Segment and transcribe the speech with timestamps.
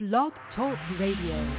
[0.00, 1.56] Blog Talk Radio.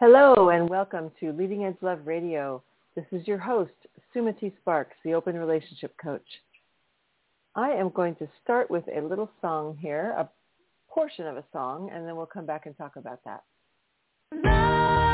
[0.00, 2.60] Hello and welcome to Leading Edge Love Radio.
[2.96, 3.70] This is your host,
[4.12, 6.26] Sumati Sparks, the Open Relationship Coach.
[7.54, 10.28] I am going to start with a little song here, a
[10.90, 15.07] portion of a song, and then we'll come back and talk about that.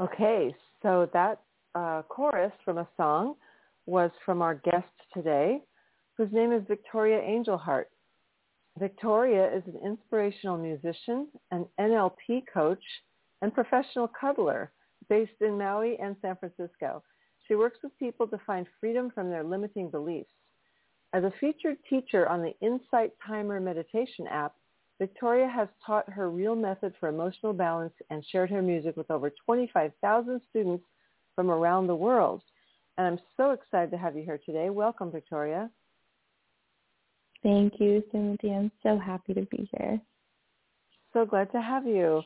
[0.00, 1.42] Okay, so that
[1.74, 3.34] uh, chorus from a song
[3.84, 5.60] was from our guest today,
[6.16, 7.90] whose name is Victoria Angel Heart.
[8.78, 12.82] Victoria is an inspirational musician, an NLP coach,
[13.42, 14.72] and professional cuddler
[15.10, 17.02] based in Maui and San Francisco.
[17.46, 20.30] She works with people to find freedom from their limiting beliefs.
[21.12, 24.54] As a featured teacher on the Insight Timer meditation app,
[25.00, 29.32] Victoria has taught her real method for emotional balance and shared her music with over
[29.46, 30.84] 25,000 students
[31.34, 32.42] from around the world.
[32.98, 34.68] And I'm so excited to have you here today.
[34.68, 35.70] Welcome, Victoria.
[37.42, 38.54] Thank you, Sumati.
[38.54, 39.98] I'm so happy to be here.
[41.14, 42.22] So glad to have you.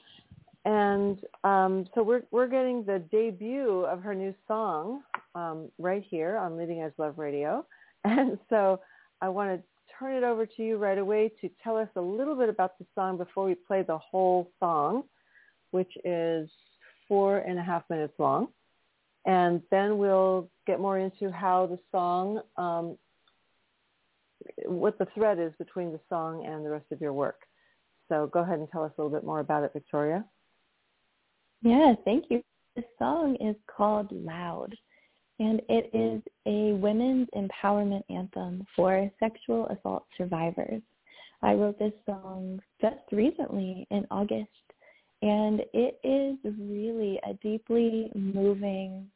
[0.64, 5.02] And um, so we're we're getting the debut of her new song
[5.36, 7.64] um, right here on Leading Edge Love Radio.
[8.06, 8.80] And so
[9.22, 9.62] I want to
[9.98, 12.86] turn it over to you right away to tell us a little bit about the
[12.94, 15.04] song before we play the whole song,
[15.70, 16.48] which is
[17.08, 18.48] four and a half minutes long.
[19.26, 22.98] And then we'll get more into how the song, um,
[24.66, 27.40] what the thread is between the song and the rest of your work.
[28.08, 30.24] So go ahead and tell us a little bit more about it, Victoria.
[31.62, 32.42] Yeah, thank you.
[32.76, 34.74] The song is called Loud
[35.38, 40.82] and it is a women's empowerment anthem for sexual assault survivors.
[41.42, 44.48] I wrote this song just recently in August,
[45.22, 49.06] and it is really a deeply moving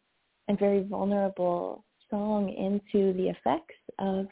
[0.49, 4.27] and very vulnerable song into the effects of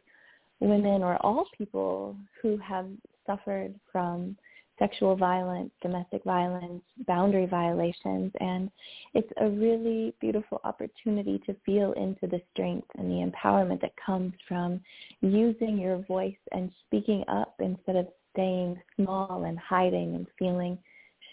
[0.60, 2.86] women or all people who have
[3.26, 4.36] suffered from
[4.78, 8.32] sexual violence, domestic violence, boundary violations.
[8.40, 8.70] And
[9.14, 14.32] it's a really beautiful opportunity to feel into the strength and the empowerment that comes
[14.46, 14.80] from
[15.20, 20.78] using your voice and speaking up instead of staying small and hiding and feeling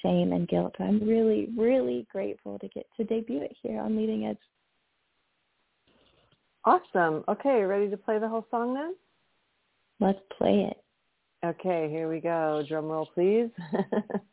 [0.01, 0.75] shame and guilt.
[0.79, 4.37] I'm really, really grateful to get to debut it here on Leading Edge.
[6.65, 7.23] Awesome.
[7.27, 8.95] Okay, ready to play the whole song then?
[9.99, 10.82] Let's play it.
[11.43, 12.63] Okay, here we go.
[12.67, 13.49] Drum roll, please.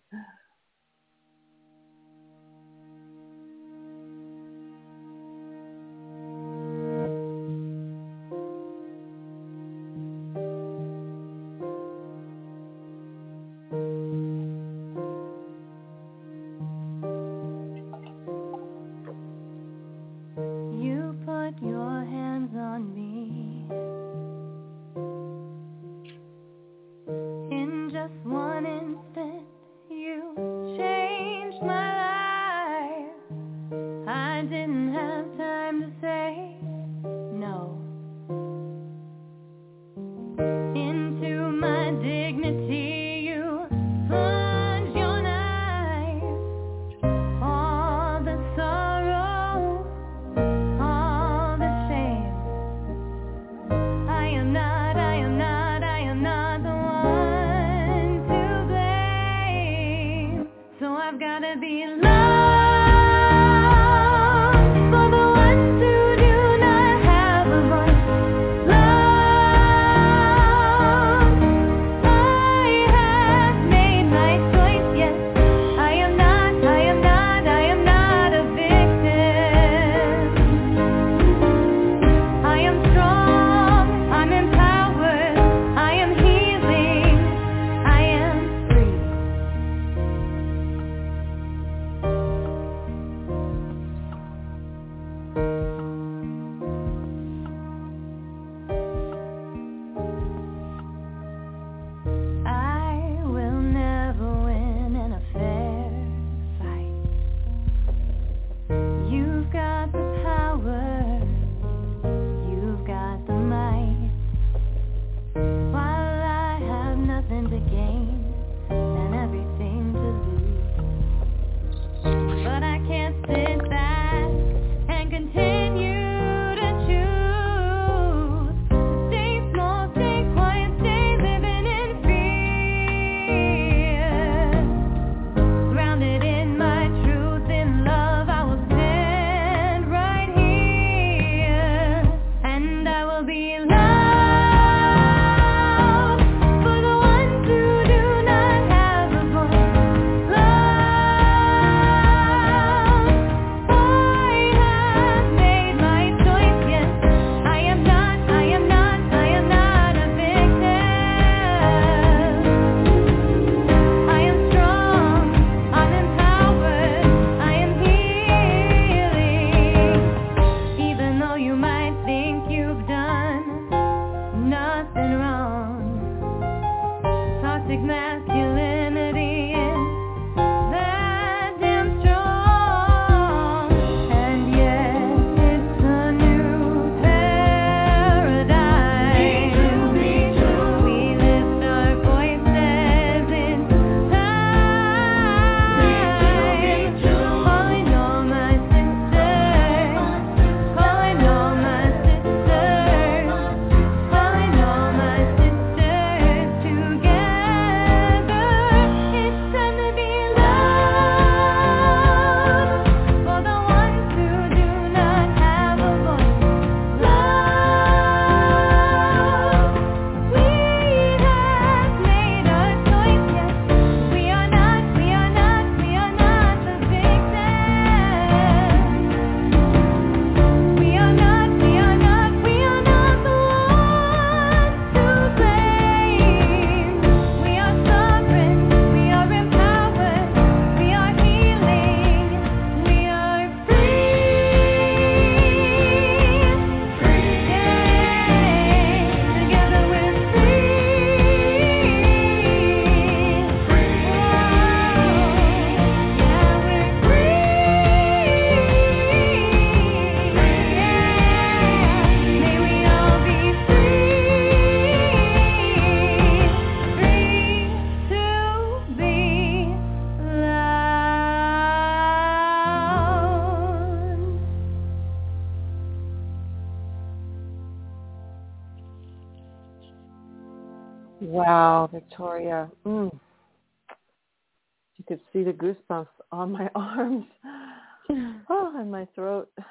[285.10, 287.26] could see the goosebumps on my arms.
[288.48, 289.48] oh, and my throat.
[289.58, 289.66] It's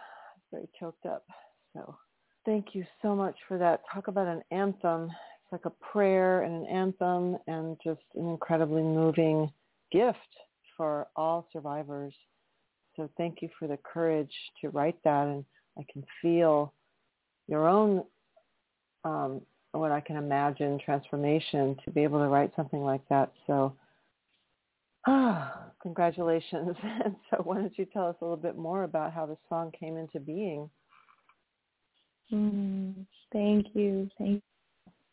[0.51, 1.24] very choked up.
[1.74, 1.95] So
[2.46, 3.81] thank you so much for that.
[3.93, 5.05] Talk about an anthem.
[5.05, 9.50] It's like a prayer and an anthem and just an incredibly moving
[9.93, 10.17] gift
[10.75, 12.13] for all survivors.
[12.98, 15.27] So thank you for the courage to write that.
[15.27, 15.46] And
[15.77, 16.74] I can feel
[17.48, 18.03] your own
[19.05, 19.41] um,
[19.72, 23.31] what I can imagine transformation to be able to write something like that.
[23.48, 23.74] So,
[25.08, 26.75] ah, congratulations.
[27.06, 29.72] and so why don't you tell us a little bit more about how the song
[29.77, 30.70] came into being?
[32.32, 34.10] Mm, thank you.
[34.18, 34.41] Thank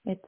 [0.05, 0.12] you.
[0.12, 0.25] It's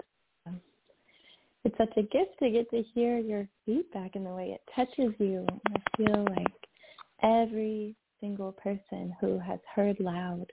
[1.65, 5.12] it's such a gift to get to hear your feedback and the way it touches
[5.19, 5.45] you.
[5.69, 6.47] I feel like
[7.23, 10.47] every single person who has heard loud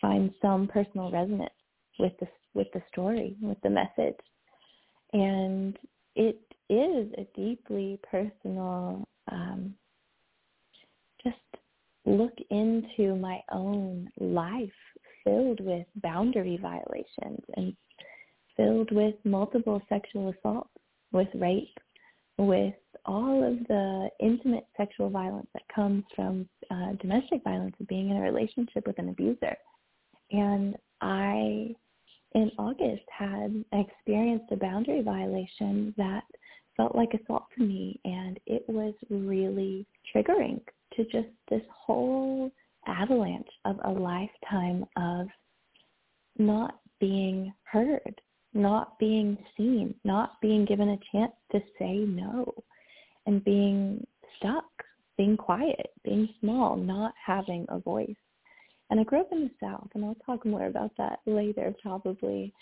[0.00, 1.50] finds some personal resonance
[1.98, 4.16] with the with the story, with the message.
[5.12, 5.78] And
[6.16, 9.74] it is a deeply personal, um,
[11.22, 11.36] just
[12.06, 14.70] look into my own life
[15.24, 17.76] filled with boundary violations and
[18.56, 20.70] filled with multiple sexual assaults,
[21.12, 21.76] with rape,
[22.38, 22.74] with
[23.04, 28.16] all of the intimate sexual violence that comes from uh, domestic violence and being in
[28.16, 29.56] a relationship with an abuser.
[30.30, 31.74] And I
[32.34, 36.22] in August had experienced a boundary violation that
[36.76, 40.60] felt like assault to me and it was really triggering
[40.96, 42.50] to just this whole
[42.86, 45.26] avalanche of a lifetime of
[46.38, 48.20] not being heard,
[48.54, 52.52] not being seen, not being given a chance to say no
[53.26, 54.04] and being
[54.36, 54.64] stuck,
[55.16, 58.08] being quiet, being small, not having a voice.
[58.90, 62.52] And I grew up in the South, and I'll talk more about that later probably.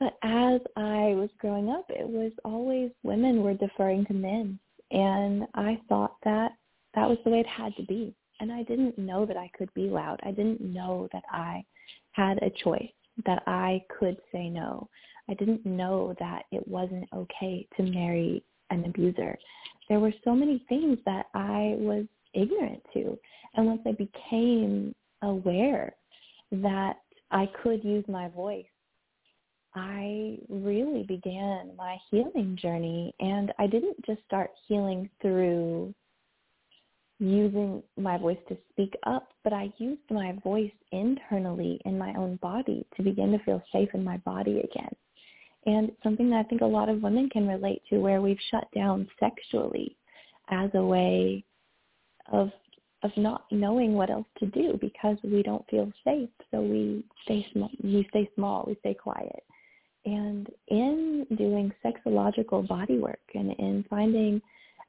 [0.00, 4.58] But as I was growing up, it was always women were deferring to men.
[4.90, 6.52] And I thought that
[6.94, 8.14] that was the way it had to be.
[8.40, 10.18] and I didn't know that I could be loud.
[10.24, 11.64] I didn't know that I
[12.12, 12.90] had a choice,
[13.26, 14.88] that I could say no.
[15.28, 19.38] I didn't know that it wasn't okay to marry an abuser.
[19.88, 23.18] There were so many things that I was ignorant to.
[23.54, 25.94] And once I became aware
[26.50, 26.96] that
[27.30, 28.64] I could use my voice,
[29.74, 33.14] I really began my healing journey.
[33.20, 35.94] And I didn't just start healing through
[37.20, 42.36] using my voice to speak up, but I used my voice internally in my own
[42.36, 44.94] body to begin to feel safe in my body again.
[45.66, 48.66] And something that I think a lot of women can relate to where we've shut
[48.74, 49.96] down sexually
[50.50, 51.44] as a way
[52.32, 52.50] of
[53.02, 56.28] of not knowing what else to do because we don't feel safe.
[56.50, 59.42] So we stay small, we stay small, we stay quiet.
[60.04, 64.40] And in doing sexological body work and in finding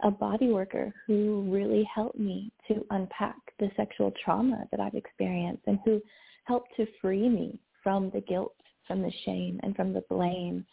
[0.04, 5.64] a body worker who really helped me to unpack the sexual trauma that I've experienced
[5.68, 6.02] and who
[6.46, 8.56] helped to free me from the guilt,
[8.88, 10.66] from the shame, and from the blame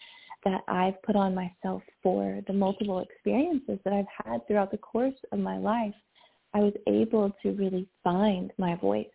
[0.44, 5.14] that I've put on myself for the multiple experiences that I've had throughout the course
[5.32, 5.94] of my life,
[6.54, 9.06] I was able to really find my voice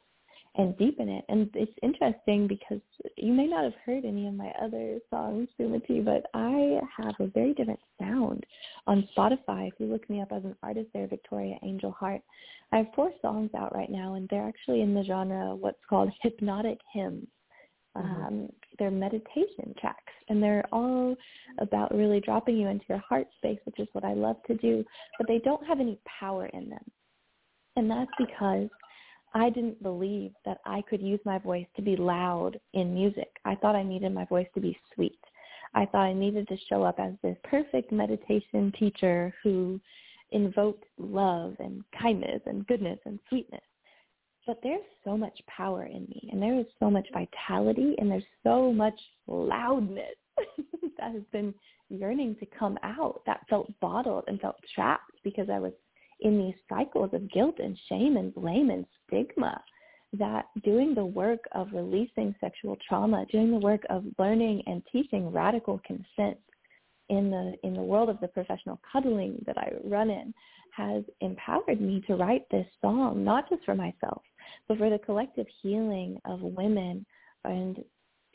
[0.55, 1.25] and deepen it.
[1.29, 2.79] And it's interesting because
[3.17, 7.27] you may not have heard any of my other songs, Sumati, but I have a
[7.27, 8.45] very different sound
[8.86, 9.67] on Spotify.
[9.67, 12.22] If you look me up as an artist there, Victoria Angel Heart,
[12.72, 16.12] I have four songs out right now, and they're actually in the genre what's called
[16.22, 17.27] hypnotic hymns.
[17.98, 18.25] Mm-hmm.
[18.25, 21.15] Um, they're meditation tracks, and they're all
[21.60, 24.83] about really dropping you into your heart space, which is what I love to do,
[25.17, 26.83] but they don't have any power in them.
[27.75, 28.69] And that's because
[29.34, 33.30] I didn't believe that I could use my voice to be loud in music.
[33.46, 35.20] I thought I needed my voice to be sweet.
[35.74, 39.80] I thought I needed to show up as this perfect meditation teacher who
[40.32, 43.62] invoked love and kindness and goodness and sweetness.
[44.46, 48.24] But there's so much power in me and there is so much vitality and there's
[48.44, 50.16] so much loudness
[50.98, 51.54] that has been
[51.90, 55.74] yearning to come out that felt bottled and felt trapped because I was
[56.24, 59.62] in these cycles of guilt and shame and blame and stigma
[60.18, 65.32] that doing the work of releasing sexual trauma, doing the work of learning and teaching
[65.32, 66.38] radical consent
[67.10, 70.34] in the in the world of the professional cuddling that I run in
[70.75, 74.22] has empowered me to write this song, not just for myself,
[74.68, 77.06] but for the collective healing of women
[77.44, 77.84] and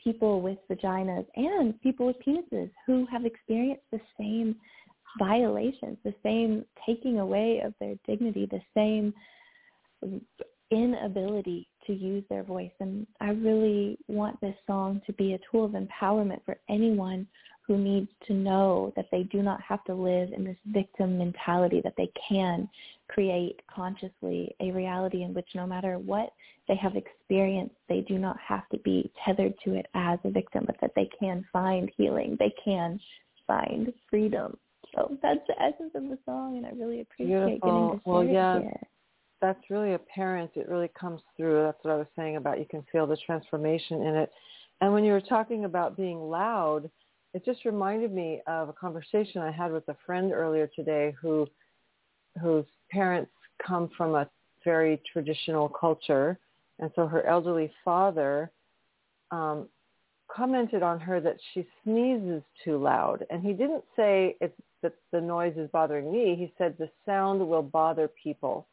[0.01, 4.55] people with vaginas and people with penises who have experienced the same
[5.17, 9.13] violations, the same taking away of their dignity, the same
[10.71, 12.71] inability to use their voice.
[12.79, 17.27] And I really want this song to be a tool of empowerment for anyone
[17.65, 21.81] who needs to know that they do not have to live in this victim mentality,
[21.83, 22.67] that they can
[23.07, 26.33] create consciously a reality in which no matter what
[26.67, 30.63] they have experienced, they do not have to be tethered to it as a victim,
[30.65, 32.35] but that they can find healing.
[32.39, 32.99] They can
[33.45, 34.57] find freedom
[34.95, 37.69] so that's the essence of the song, and I really appreciate Beautiful.
[37.69, 38.87] getting to well, share yeah, it here.
[39.41, 40.51] That's really apparent.
[40.55, 41.63] It really comes through.
[41.63, 44.31] That's what I was saying about you can feel the transformation in it.
[44.81, 46.89] And when you were talking about being loud,
[47.33, 51.47] it just reminded me of a conversation I had with a friend earlier today who
[52.41, 53.31] whose parents
[53.65, 54.29] come from a
[54.63, 56.37] very traditional culture.
[56.79, 58.51] And so her elderly father
[59.31, 59.67] um,
[60.33, 63.25] commented on her that she sneezes too loud.
[63.29, 66.35] And he didn't say it's that the noise is bothering me.
[66.37, 68.67] He said the sound will bother people.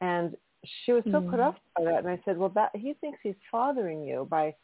[0.00, 0.36] And
[0.84, 1.30] she was so mm.
[1.30, 1.98] put off by that.
[1.98, 4.54] And I said, well, that he thinks he's fathering you by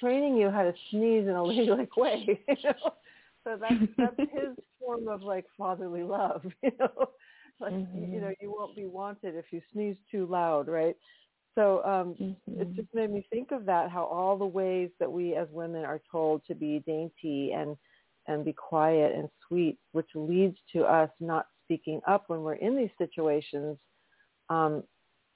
[0.00, 2.40] training you how to sneeze in a ladylike way.
[2.48, 2.92] you know?
[3.44, 7.10] So that's, that's his form of like fatherly love, you know.
[7.60, 8.12] Like, mm-hmm.
[8.12, 10.96] you know, you won't be wanted if you sneeze too loud, right?
[11.54, 12.60] So um, mm-hmm.
[12.60, 15.84] it just made me think of that, how all the ways that we as women
[15.84, 17.76] are told to be dainty and
[18.26, 22.76] and be quiet and sweet, which leads to us not speaking up when we're in
[22.76, 23.76] these situations
[24.48, 24.82] um,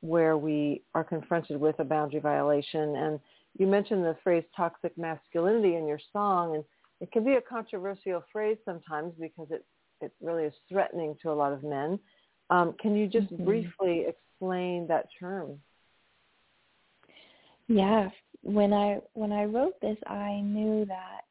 [0.01, 2.97] where we are confronted with a boundary violation.
[2.97, 3.21] And
[3.59, 6.65] you mentioned the phrase toxic masculinity in your song, and
[7.01, 9.65] it can be a controversial phrase sometimes because it,
[10.01, 11.99] it really is threatening to a lot of men.
[12.51, 13.45] Um, can you just mm-hmm.
[13.45, 15.59] briefly explain that term?
[17.69, 18.11] Yeah,
[18.43, 21.23] when I when I wrote this, I knew that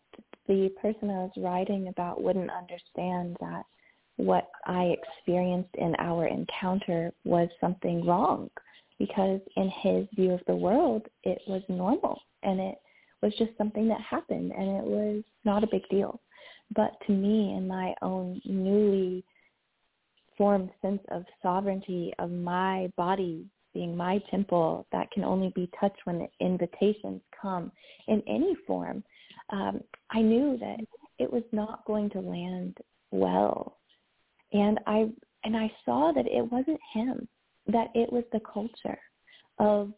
[0.47, 3.63] the person I was writing about wouldn't understand that
[4.17, 8.49] what I experienced in our encounter was something wrong
[8.97, 12.75] because in his view of the world, it was normal and it
[13.21, 16.21] was just something that happened and it was not a big deal.
[16.75, 19.23] But to me, in my own newly
[20.37, 25.99] formed sense of sovereignty of my body being my temple that can only be touched
[26.05, 27.71] when the invitations come
[28.07, 29.03] in any form,
[29.49, 30.79] um, I knew that
[31.19, 32.77] it was not going to land
[33.11, 33.77] well.
[34.53, 35.09] And I
[35.43, 37.27] and I saw that it wasn't him,
[37.67, 38.97] that it was the culture
[39.59, 39.91] of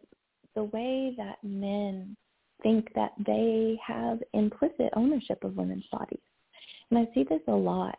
[0.56, 2.16] the way that men
[2.64, 6.20] think that they have implicit ownership of women's bodies.
[6.90, 7.98] And I see this a lot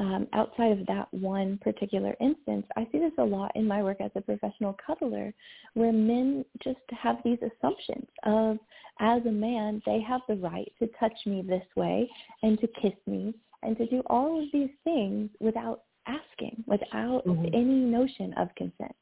[0.00, 2.66] um, outside of that one particular instance.
[2.76, 5.32] I see this a lot in my work as a professional cuddler,
[5.74, 8.58] where men just have these assumptions of,
[8.98, 12.08] as a man, they have the right to touch me this way
[12.42, 17.44] and to kiss me and to do all of these things without asking, without mm-hmm.
[17.46, 18.96] any notion of consent.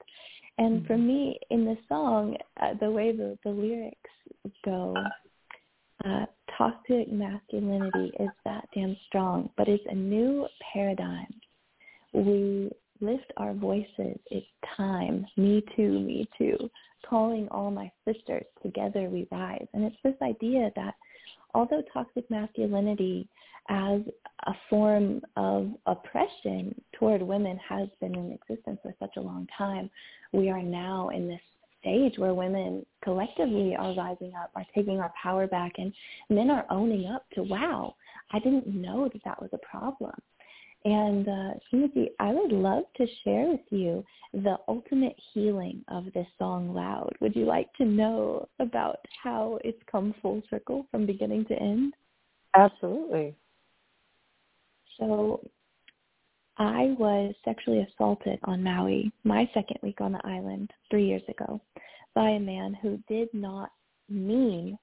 [0.59, 0.87] And mm-hmm.
[0.88, 4.11] for me, in the song, uh, the way the, the lyrics
[4.64, 4.97] go,
[6.05, 6.26] uh,
[6.59, 11.33] toxic masculinity is that damn strong, but it's a new paradigm.
[12.12, 14.19] We lift our voices.
[14.31, 14.47] It's
[14.77, 15.25] time.
[15.37, 16.57] Me too, me too.
[17.09, 18.45] Calling all my sisters.
[18.62, 19.67] Together we rise.
[19.73, 20.95] And it's this idea that
[21.55, 23.29] although toxic masculinity
[23.69, 24.00] as
[24.47, 29.91] a form of oppression toward women has been in existence for such a long time,
[30.33, 31.41] we are now in this
[31.81, 35.93] stage where women collectively are rising up, are taking our power back, and
[36.31, 37.95] men are owning up to, wow,
[38.33, 40.13] I didn't know that that was a problem.
[40.85, 46.27] And uh, Sumati, I would love to share with you the ultimate healing of this
[46.39, 47.13] song, Loud.
[47.21, 51.95] Would you like to know about how it's come full circle from beginning to end?
[52.55, 53.35] Absolutely.
[54.99, 55.41] So
[56.59, 61.61] I was sexually assaulted on Maui my second week on the island three years ago
[62.14, 63.71] by a man who did not
[64.09, 64.77] mean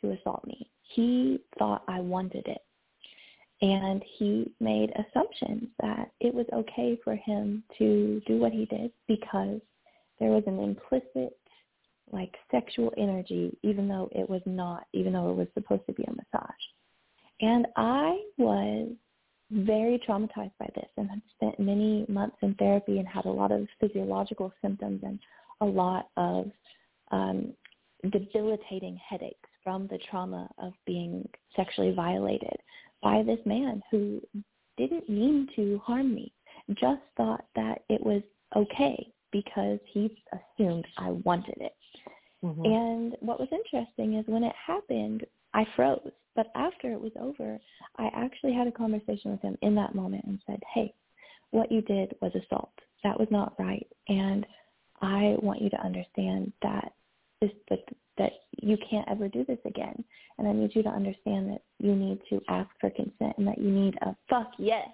[0.00, 0.70] to assault me.
[0.94, 2.62] He thought I wanted it.
[3.62, 8.90] And he made assumptions that it was okay for him to do what he did
[9.06, 9.60] because
[10.18, 11.36] there was an implicit
[12.12, 16.04] like sexual energy even though it was not, even though it was supposed to be
[16.04, 16.50] a massage.
[17.40, 18.88] And I was
[19.50, 23.50] very traumatized by this and had spent many months in therapy and had a lot
[23.50, 25.18] of physiological symptoms and
[25.60, 26.50] a lot of
[27.10, 27.52] um,
[28.10, 32.56] debilitating headaches from the trauma of being sexually violated
[33.02, 34.20] by this man who
[34.76, 36.32] didn't mean to harm me,
[36.74, 38.22] just thought that it was
[38.56, 41.74] okay because he assumed I wanted it.
[42.44, 42.64] Mm-hmm.
[42.64, 46.12] And what was interesting is when it happened, I froze.
[46.36, 47.58] But after it was over,
[47.96, 50.94] I actually had a conversation with him in that moment and said, hey,
[51.50, 52.72] what you did was assault.
[53.02, 53.86] That was not right.
[54.08, 54.46] And
[55.02, 56.92] I want you to understand that
[57.40, 57.80] this, that,
[58.18, 60.04] that you can't ever do this again.
[60.38, 63.58] And I need you to understand that you need to ask for consent and that
[63.58, 64.88] you need a fuck yes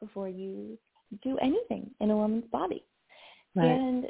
[0.00, 0.78] before you
[1.22, 2.84] do anything in a woman's body.
[3.54, 3.66] Right.
[3.66, 4.06] And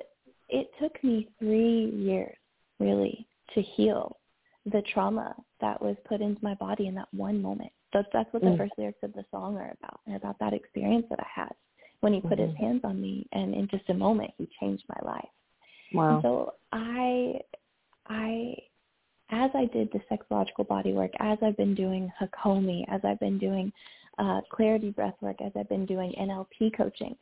[0.48, 2.37] it took me three years
[2.79, 4.16] really to heal
[4.66, 7.72] the trauma that was put into my body in that one moment.
[7.92, 8.59] That's that's what the mm.
[8.59, 11.53] first lyrics of the song are about, and about that experience that I had
[12.03, 12.48] when he put mm-hmm.
[12.48, 15.29] his hands on me, and in just a moment, he changed my life.
[15.94, 16.14] Wow.
[16.14, 17.35] And so I,
[18.09, 18.55] I,
[19.31, 23.38] as I did the sexological body work, as I've been doing Hakomi, as I've been
[23.38, 23.72] doing
[24.18, 27.16] uh, clarity breath work, as I've been doing NLP coaching,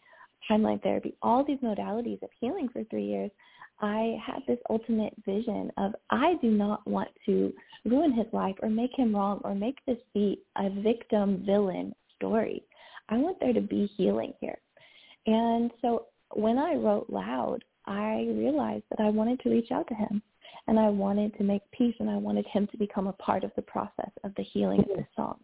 [0.50, 3.30] timeline therapy, all these modalities of healing for three years,
[3.80, 7.52] I had this ultimate vision of I do not want to
[7.84, 12.62] ruin his life or make him wrong or make this be a victim villain story.
[13.08, 14.58] I want there to be healing here.
[15.26, 19.94] And so when I wrote loud, I realized that I wanted to reach out to
[19.94, 20.22] him
[20.68, 23.50] and I wanted to make peace and I wanted him to become a part of
[23.56, 25.38] the process of the healing of the song.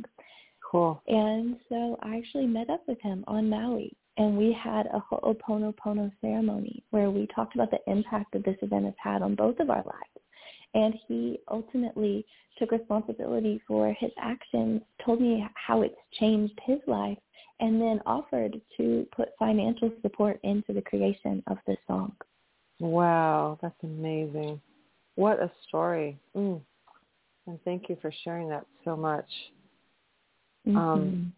[0.70, 1.01] Cool.
[1.07, 6.11] And so I actually met up with him on Maui and we had a Ho'oponopono
[6.21, 9.71] ceremony where we talked about the impact that this event has had on both of
[9.71, 10.27] our lives.
[10.75, 12.25] And he ultimately
[12.59, 17.19] took responsibility for his actions, told me how it's changed his life,
[17.61, 22.13] and then offered to put financial support into the creation of this song.
[22.81, 24.61] Wow, that's amazing.
[25.15, 26.19] What a story.
[26.37, 26.61] Mm.
[27.47, 29.29] And thank you for sharing that so much.
[30.67, 30.77] Mm-hmm.
[30.77, 31.33] Um,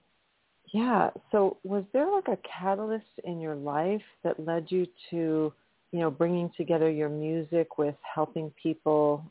[0.73, 1.11] yeah.
[1.33, 5.53] So was there like a catalyst in your life that led you to,
[5.93, 9.25] you know, bringing together your music with helping people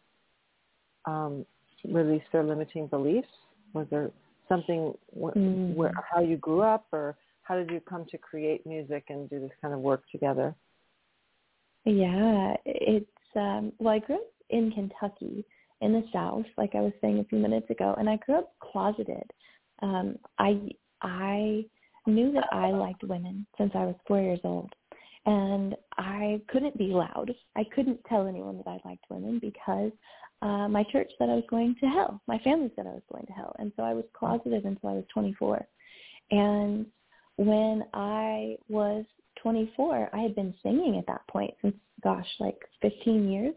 [1.06, 1.46] um,
[1.86, 3.28] release their limiting beliefs?
[3.74, 4.12] Was there
[4.50, 5.76] something wh- mm.
[5.76, 9.40] where how you grew up, or how did you come to create music and do
[9.40, 10.56] this kind of work together?
[11.86, 15.46] Yeah, it's um, well, I grew up in Kentucky
[15.82, 18.54] in the South, like I was saying a few minutes ago, and I grew up
[18.60, 19.32] closeted.
[19.84, 20.60] Um, I
[21.02, 21.66] I
[22.06, 24.74] knew that I liked women since I was four years old.
[25.28, 27.34] and I couldn't be loud.
[27.56, 29.92] I couldn't tell anyone that I liked women because
[30.42, 32.22] uh, my church said I was going to hell.
[32.28, 34.94] My family said I was going to hell, and so I was closeted until I
[34.94, 35.66] was 24.
[36.32, 36.86] And
[37.36, 39.04] when I was
[39.42, 43.56] 24, I had been singing at that point since, gosh, like 15 years,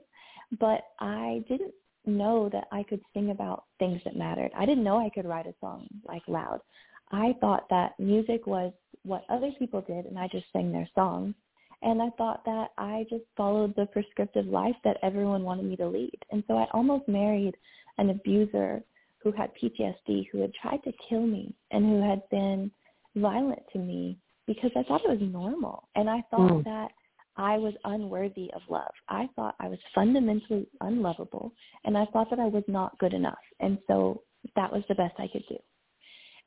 [0.59, 1.75] but I didn't
[2.05, 4.51] know that I could sing about things that mattered.
[4.57, 6.61] I didn't know I could write a song like loud.
[7.11, 8.73] I thought that music was
[9.05, 11.35] what other people did and I just sang their songs.
[11.83, 15.89] And I thought that I just followed the prescriptive life that everyone wanted me to
[15.89, 16.19] lead.
[16.31, 17.57] And so I almost married
[17.99, 18.83] an abuser
[19.23, 22.71] who had PTSD, who had tried to kill me and who had been
[23.17, 25.89] violent to me because I thought it was normal.
[25.95, 26.65] And I thought mm.
[26.65, 26.91] that
[27.37, 28.93] I was unworthy of love.
[29.09, 31.53] I thought I was fundamentally unlovable
[31.85, 33.39] and I thought that I was not good enough.
[33.61, 34.23] And so
[34.57, 35.57] that was the best I could do.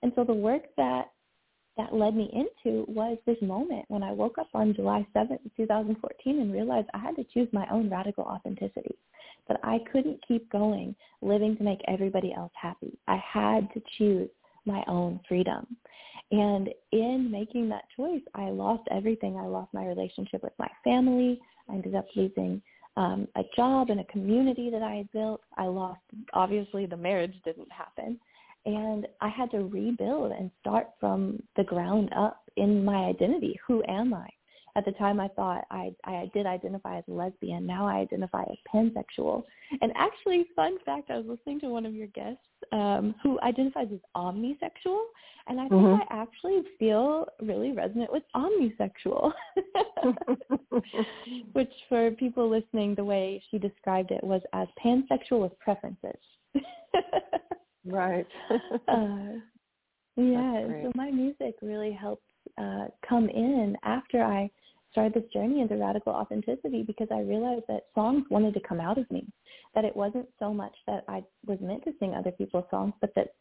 [0.03, 1.09] And so the work that
[1.75, 6.39] that led me into was this moment when I woke up on July 7th, 2014
[6.39, 8.95] and realized I had to choose my own radical authenticity,
[9.47, 12.99] that I couldn't keep going living to make everybody else happy.
[13.07, 14.29] I had to choose
[14.65, 15.65] my own freedom.
[16.31, 19.37] And in making that choice, I lost everything.
[19.37, 21.39] I lost my relationship with my family.
[21.69, 22.61] I ended up losing
[22.97, 25.41] um, a job and a community that I had built.
[25.57, 26.01] I lost,
[26.33, 28.19] obviously, the marriage didn't happen
[28.65, 33.59] and I had to rebuild and start from the ground up in my identity.
[33.67, 34.27] Who am I?
[34.75, 37.67] At the time, I thought I I did identify as a lesbian.
[37.67, 39.43] Now I identify as pansexual.
[39.81, 43.89] And actually, fun fact: I was listening to one of your guests um, who identifies
[43.93, 44.99] as omnisexual,
[45.47, 46.01] and I think mm-hmm.
[46.01, 49.31] I actually feel really resonant with omnisexual.
[51.53, 56.17] Which, for people listening, the way she described it was as pansexual with preferences.
[57.85, 58.27] Right.
[58.87, 59.39] uh,
[60.15, 60.67] yeah.
[60.83, 62.23] So my music really helped
[62.57, 64.49] uh, come in after I
[64.91, 68.97] started this journey into radical authenticity because I realized that songs wanted to come out
[68.97, 69.25] of me.
[69.73, 73.13] That it wasn't so much that I was meant to sing other people's songs, but
[73.15, 73.33] that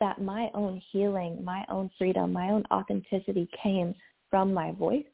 [0.00, 3.94] that my own healing, my own freedom, my own authenticity came
[4.30, 5.06] from my voice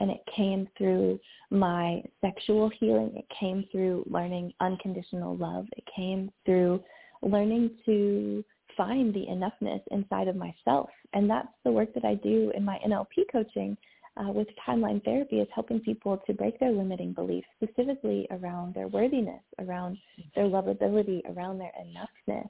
[0.00, 1.20] and it came through
[1.50, 3.12] my sexual healing.
[3.14, 5.66] It came through learning unconditional love.
[5.76, 6.82] It came through
[7.24, 8.44] learning to
[8.76, 10.90] find the enoughness inside of myself.
[11.12, 13.76] And that's the work that I do in my NLP coaching
[14.16, 18.88] uh, with timeline therapy is helping people to break their limiting beliefs, specifically around their
[18.88, 19.98] worthiness, around
[20.36, 22.48] their lovability, around their enoughness.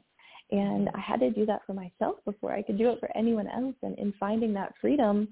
[0.51, 3.49] And I had to do that for myself before I could do it for anyone
[3.49, 3.75] else.
[3.83, 5.29] And in finding that freedom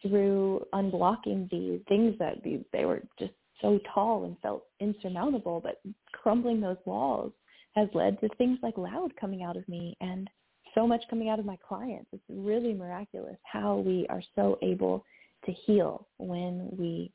[0.00, 5.80] through unblocking these things that they were just so tall and felt insurmountable, but
[6.12, 7.32] crumbling those walls
[7.74, 10.28] has led to things like loud coming out of me and
[10.74, 12.08] so much coming out of my clients.
[12.12, 15.04] It's really miraculous how we are so able
[15.46, 17.12] to heal when we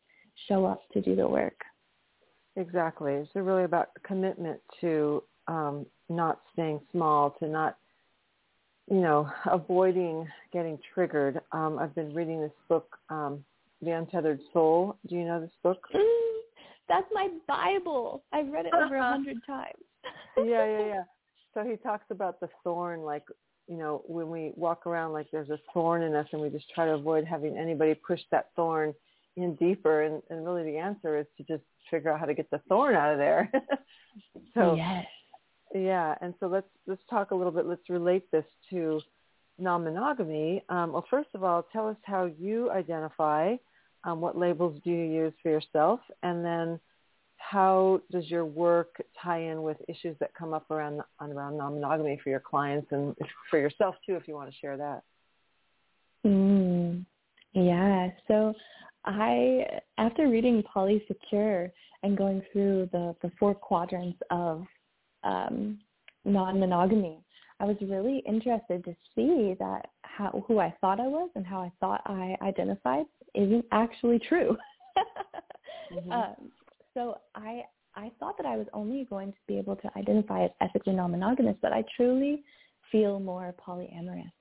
[0.48, 1.60] show up to do the work.
[2.56, 3.13] Exactly.
[3.13, 7.78] It's really about commitment to um, not staying small, to not,
[8.89, 11.41] you know, avoiding getting triggered.
[11.52, 13.43] Um, I've been reading this book, um,
[13.82, 14.98] The Untethered Soul.
[15.08, 15.82] Do you know this book?
[15.93, 16.39] Mm,
[16.88, 18.24] that's my Bible.
[18.34, 19.84] I've read it over a hundred times
[20.38, 21.04] yeah, yeah, yeah.
[21.54, 23.24] So he talks about the thorn, like
[23.68, 26.70] you know, when we walk around like there's a thorn in us, and we just
[26.74, 28.94] try to avoid having anybody push that thorn
[29.38, 30.04] in deeper.
[30.04, 32.96] And, and really, the answer is to just figure out how to get the thorn
[32.96, 33.52] out of there.
[34.56, 35.06] so yes.
[35.74, 37.68] yeah, and so let's let's talk a little bit.
[37.68, 39.02] Let's relate this to
[39.60, 40.64] non-monogamy.
[40.70, 43.56] Um, well, first of all, tell us how you identify.
[44.06, 46.80] Um, what labels do you use for yourself, and then
[47.39, 52.30] how does your work tie in with issues that come up around around non-monogamy for
[52.30, 53.15] your clients and
[53.49, 55.04] for yourself too, if you want to share that?
[56.25, 57.06] Mm,
[57.54, 58.10] yeah.
[58.28, 58.54] So
[59.06, 59.65] I,
[59.97, 61.71] after reading Polysecure
[62.04, 64.65] and going through the, the four quadrants of
[65.23, 65.80] um,
[66.25, 67.19] non-monogamy,
[67.62, 71.62] I was really interested to see that how who I thought I was and how
[71.62, 74.58] I thought I identified isn't actually true.
[75.93, 76.12] mm-hmm.
[76.12, 76.52] um,
[76.93, 77.63] so I
[77.95, 81.58] I thought that I was only going to be able to identify as ethically non-monogamous,
[81.62, 82.43] but I truly
[82.91, 84.32] feel more polyamorous,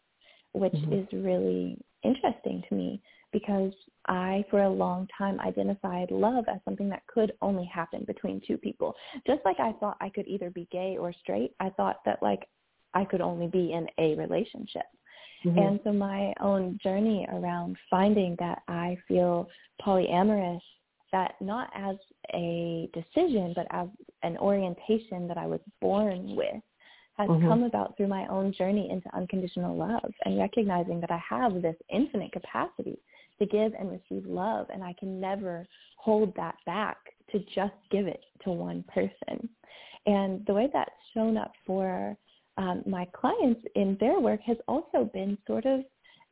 [0.53, 0.93] which mm-hmm.
[0.93, 3.01] is really interesting to me
[3.33, 3.73] because
[4.07, 8.57] I, for a long time, identified love as something that could only happen between two
[8.57, 8.95] people.
[9.27, 12.49] Just like I thought I could either be gay or straight, I thought that like
[12.95, 14.87] I could only be in a relationship.
[15.45, 15.59] Mm-hmm.
[15.59, 19.49] And so my own journey around finding that I feel
[19.85, 20.61] polyamorous
[21.13, 21.97] that not as
[22.35, 23.89] a decision, but as
[24.23, 26.63] an orientation that I was born with
[27.17, 27.49] has mm-hmm.
[27.49, 31.77] come about through my own journey into unconditional love and recognizing that I have this
[31.93, 32.99] infinite capacity
[33.39, 35.67] to give and receive love and I can never
[35.97, 36.97] hold that back
[37.33, 39.49] to just give it to one person.
[40.07, 42.17] And the way that's shown up for
[42.57, 45.81] um, my clients in their work has also been sort of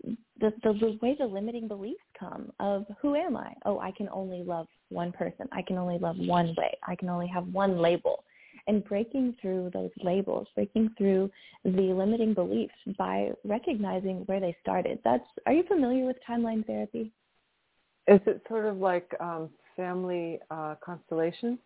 [0.05, 3.53] the, the, the way the limiting beliefs come of who am I?
[3.65, 5.49] Oh, I can only love one person.
[5.53, 6.77] I can only love one way.
[6.87, 8.25] I can only have one label.
[8.69, 11.31] And breaking through those labels, breaking through
[11.65, 14.99] the limiting beliefs by recognizing where they started.
[15.05, 15.25] That's.
[15.47, 17.13] Are you familiar with timeline therapy?
[18.09, 21.59] Is it sort of like um, family uh, constellation?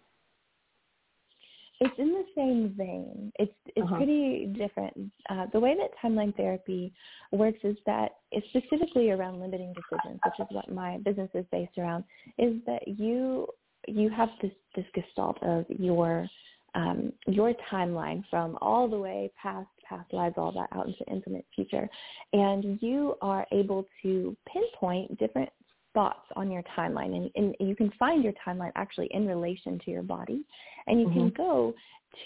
[1.82, 3.32] It's in the same vein.
[3.38, 3.96] It's it's uh-huh.
[3.96, 4.94] pretty different.
[5.30, 6.92] Uh, the way that timeline therapy
[7.32, 11.78] works is that it's specifically around limiting decisions, which is what my business is based
[11.78, 12.04] around.
[12.38, 13.46] Is that you
[13.88, 16.28] you have this this gestalt of your
[16.74, 21.46] um, your timeline from all the way past past lives, all that out into infinite
[21.54, 21.88] future,
[22.34, 25.48] and you are able to pinpoint different
[25.90, 29.90] spots on your timeline and, and you can find your timeline actually in relation to
[29.90, 30.44] your body
[30.87, 31.18] and you mm-hmm.
[31.18, 31.74] can go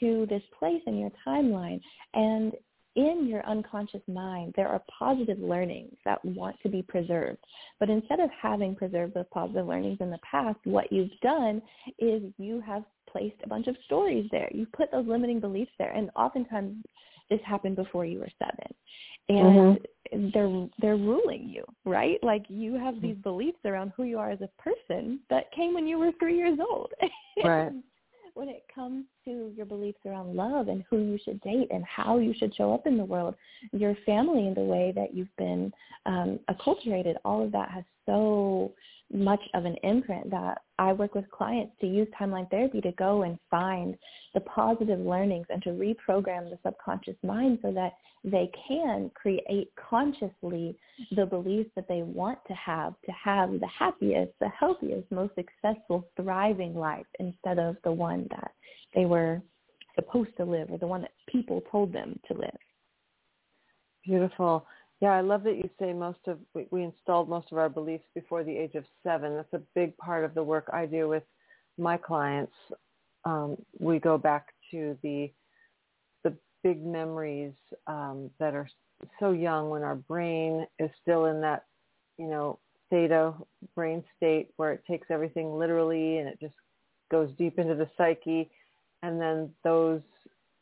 [0.01, 1.81] to this place in your timeline
[2.15, 2.53] and
[2.97, 7.39] in your unconscious mind there are positive learnings that want to be preserved
[7.81, 11.61] but instead of having preserved those positive learnings in the past what you've done
[11.99, 15.93] is you have placed a bunch of stories there you put those limiting beliefs there
[15.93, 16.77] and oftentimes
[17.31, 18.75] this happened before you were seven.
[19.29, 20.31] And mm-hmm.
[20.33, 22.19] they're they're ruling you right?
[22.23, 25.87] Like you have these beliefs around who you are as a person that came when
[25.87, 26.93] you were three years old.
[27.43, 27.73] Right.
[28.35, 32.19] When it comes to your beliefs around love and who you should date and how
[32.19, 33.35] you should show up in the world,
[33.73, 35.73] your family and the way that you've been
[36.07, 38.73] um, acculturated, all of that has so
[39.15, 43.23] much of an imprint that I work with clients to use timeline therapy to go
[43.23, 43.97] and find
[44.35, 47.93] the positive learnings and to reprogram the subconscious mind so that
[48.25, 50.77] they can create consciously
[51.15, 56.09] the beliefs that they want to have to have the happiest, the healthiest, most successful,
[56.17, 58.51] thriving life instead of the one that
[58.95, 59.41] they were
[59.95, 62.57] supposed to live or the one that people told them to live.
[64.05, 64.67] Beautiful.
[65.01, 68.05] Yeah, I love that you say most of we, we installed most of our beliefs
[68.15, 69.35] before the age of seven.
[69.37, 71.25] That's a big part of the work I do with
[71.77, 72.53] my clients.
[73.25, 75.31] Um, we go back to the
[76.23, 77.53] the big memories
[77.87, 78.69] um, that are
[79.21, 81.65] so young when our brain is still in that
[82.19, 82.59] you know
[82.91, 83.35] theta
[83.75, 86.55] brain state where it takes everything literally and it just
[87.11, 88.51] goes deep into the psyche
[89.03, 90.01] and then those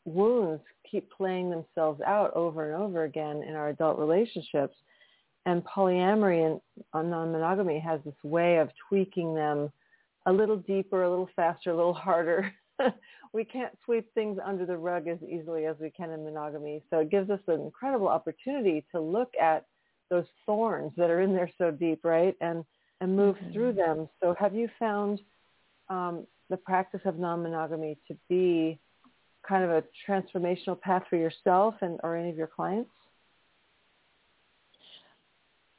[0.05, 4.75] wounds keep playing themselves out over and over again in our adult relationships.
[5.45, 6.59] And polyamory
[6.93, 9.71] and non-monogamy has this way of tweaking them
[10.25, 12.51] a little deeper, a little faster, a little harder.
[13.33, 16.81] we can't sweep things under the rug as easily as we can in monogamy.
[16.89, 19.65] So it gives us an incredible opportunity to look at
[20.09, 22.35] those thorns that are in there so deep, right?
[22.39, 22.63] And
[23.01, 23.51] and move mm-hmm.
[23.51, 24.07] through them.
[24.21, 25.19] So have you found
[25.89, 28.79] um, the practice of non-monogamy to be
[29.47, 32.89] kind of a transformational path for yourself and or any of your clients?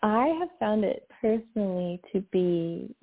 [0.03, 2.95] I have found it personally to be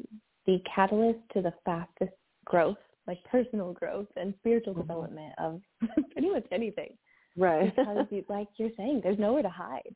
[0.45, 2.13] the catalyst to the fastest
[2.45, 4.81] growth, like personal growth and spiritual mm-hmm.
[4.81, 5.61] development of
[6.11, 6.97] pretty much anything.
[7.37, 7.75] Right.
[7.75, 9.95] because, you, like you're saying, there's nowhere to hide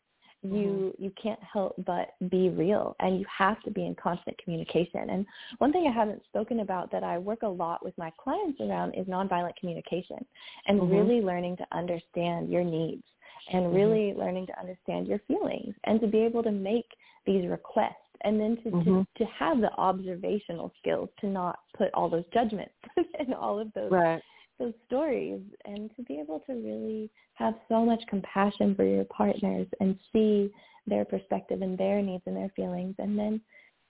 [0.53, 1.03] you mm-hmm.
[1.03, 5.25] you can't help but be real and you have to be in constant communication and
[5.59, 8.93] one thing i haven't spoken about that i work a lot with my clients around
[8.93, 10.23] is nonviolent communication
[10.67, 10.93] and mm-hmm.
[10.93, 13.03] really learning to understand your needs
[13.51, 13.75] and mm-hmm.
[13.75, 14.19] really mm-hmm.
[14.19, 16.87] learning to understand your feelings and to be able to make
[17.25, 19.01] these requests and then to, to, mm-hmm.
[19.17, 22.73] to have the observational skills to not put all those judgments
[23.19, 24.21] and all of those right
[24.59, 29.67] those stories and to be able to really have so much compassion for your partners
[29.79, 30.51] and see
[30.87, 33.41] their perspective and their needs and their feelings and then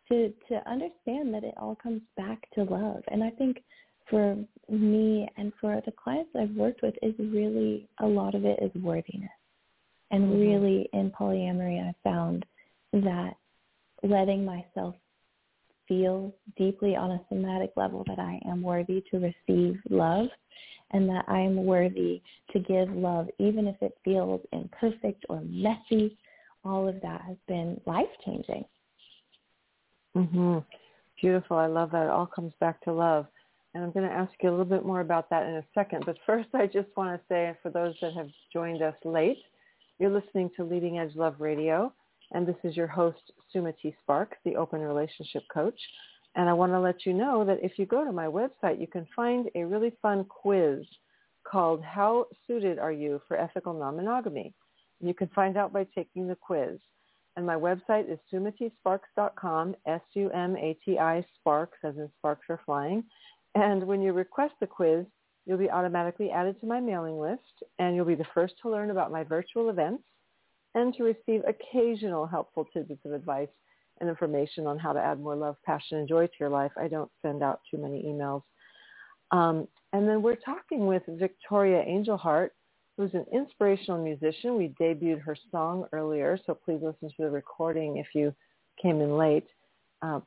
[0.09, 3.57] to to understand that it all comes back to love and i think
[4.09, 4.35] for
[4.69, 8.71] me and for the clients i've worked with is really a lot of it is
[8.81, 9.29] worthiness
[10.11, 10.39] and mm-hmm.
[10.39, 12.45] really in polyamory i found
[12.93, 13.33] that
[14.03, 14.95] letting myself
[15.87, 20.27] feel deeply on a somatic level that I am worthy to receive love
[20.91, 22.21] and that I am worthy
[22.51, 26.17] to give love even if it feels imperfect or messy.
[26.63, 28.65] All of that has been life-changing.
[30.15, 30.59] Mm-hmm.
[31.21, 31.57] Beautiful.
[31.57, 32.05] I love that.
[32.05, 33.27] It all comes back to love.
[33.73, 36.05] And I'm going to ask you a little bit more about that in a second.
[36.05, 39.43] But first, I just want to say for those that have joined us late,
[39.99, 41.91] you're listening to Leading Edge Love Radio.
[42.31, 45.79] And this is your host, Sumati Spark, the Open Relationship Coach.
[46.35, 48.87] And I want to let you know that if you go to my website, you
[48.87, 50.85] can find a really fun quiz
[51.45, 54.53] called How Suited Are You for Ethical Non-Monogamy?
[54.99, 56.79] You can find out by taking the quiz.
[57.37, 63.03] And my website is sumatisparks.com, S-U-M-A-T-I sparks, as in sparks are flying.
[63.55, 65.05] And when you request the quiz,
[65.45, 68.89] you'll be automatically added to my mailing list, and you'll be the first to learn
[68.89, 70.03] about my virtual events
[70.75, 73.49] and to receive occasional helpful tidbits of advice
[73.99, 76.71] and information on how to add more love, passion, and joy to your life.
[76.77, 78.43] I don't send out too many emails.
[79.31, 82.53] Um, and then we're talking with Victoria Angel Heart,
[82.97, 84.57] who's an inspirational musician.
[84.57, 88.35] We debuted her song earlier, so please listen to the recording if you
[88.81, 89.47] came in late.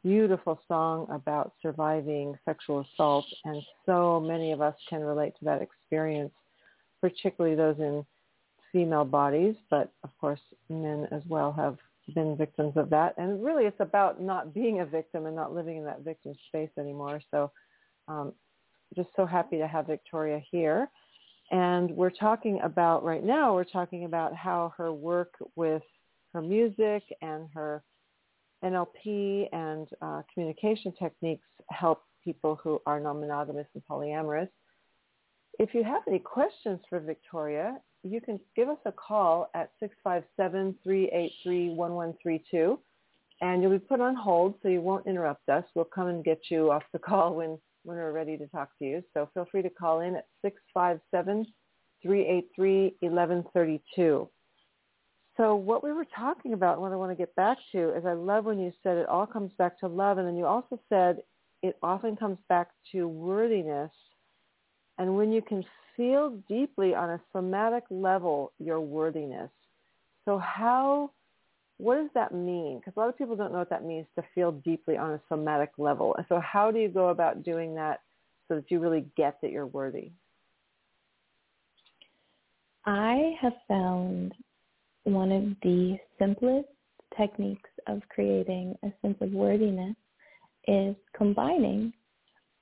[0.02, 5.62] Beautiful song about surviving sexual assault, and so many of us can relate to that
[5.62, 6.32] experience,
[7.00, 8.04] particularly those in
[8.72, 11.78] female bodies, but of course men as well have
[12.14, 13.14] been victims of that.
[13.18, 16.70] And really it's about not being a victim and not living in that victim space
[16.78, 17.20] anymore.
[17.30, 17.50] So
[18.08, 18.32] um,
[18.96, 20.88] just so happy to have Victoria here.
[21.50, 25.82] And we're talking about right now, we're talking about how her work with
[26.34, 27.82] her music and her
[28.64, 34.48] NLP and uh, communication techniques help people who are non-monogamous and polyamorous.
[35.58, 37.78] If you have any questions for Victoria,
[38.12, 39.70] you can give us a call at
[40.38, 42.78] 657-383-1132
[43.40, 45.64] and you'll be put on hold so you won't interrupt us.
[45.74, 48.84] We'll come and get you off the call when, when we're ready to talk to
[48.84, 49.02] you.
[49.14, 50.26] So feel free to call in at
[52.04, 54.28] 657-383-1132.
[55.36, 58.14] So what we were talking about, what I want to get back to, is I
[58.14, 60.18] love when you said it all comes back to love.
[60.18, 61.22] And then you also said
[61.62, 63.92] it often comes back to worthiness.
[64.98, 65.64] And when you can
[65.98, 69.50] feel deeply on a somatic level your worthiness.
[70.24, 71.10] So how,
[71.76, 72.78] what does that mean?
[72.78, 75.20] Because a lot of people don't know what that means to feel deeply on a
[75.28, 76.16] somatic level.
[76.28, 78.00] So how do you go about doing that
[78.46, 80.12] so that you really get that you're worthy?
[82.86, 84.32] I have found
[85.02, 86.68] one of the simplest
[87.16, 89.96] techniques of creating a sense of worthiness
[90.66, 91.92] is combining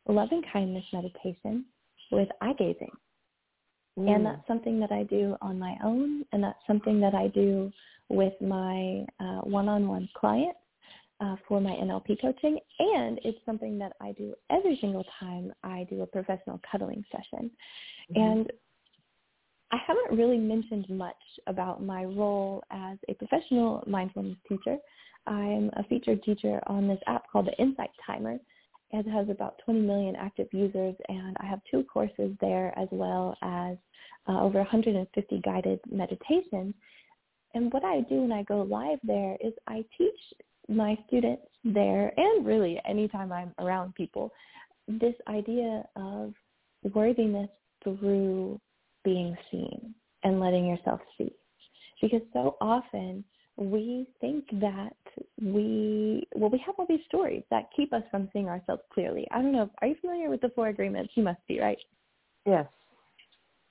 [0.08, 1.64] loving kindness meditation
[2.10, 2.90] with eye gazing.
[3.98, 4.14] Mm.
[4.14, 7.72] And that's something that I do on my own, and that's something that I do
[8.08, 10.58] with my uh, one-on-one clients
[11.20, 15.86] uh, for my NLP coaching, and it's something that I do every single time I
[15.88, 17.50] do a professional cuddling session.
[18.14, 18.20] Mm-hmm.
[18.20, 18.52] And
[19.72, 24.76] I haven't really mentioned much about my role as a professional mindfulness teacher.
[25.26, 28.38] I'm a featured teacher on this app called the Insight Timer,
[28.92, 33.36] it has about 20 million active users, and I have two courses there as well
[33.42, 33.76] as
[34.28, 36.74] uh, over 150 guided meditations.
[37.54, 40.20] And what I do when I go live there is I teach
[40.68, 44.32] my students there, and really anytime I'm around people,
[44.88, 46.32] this idea of
[46.94, 47.50] worthiness
[47.82, 48.60] through
[49.04, 51.32] being seen and letting yourself see.
[52.00, 53.24] Because so often
[53.56, 54.96] we think that
[55.40, 59.26] we well we have all these stories that keep us from seeing ourselves clearly.
[59.30, 59.70] I don't know.
[59.80, 61.12] Are you familiar with the four agreements?
[61.14, 61.78] You must be, right?
[62.44, 62.66] Yes.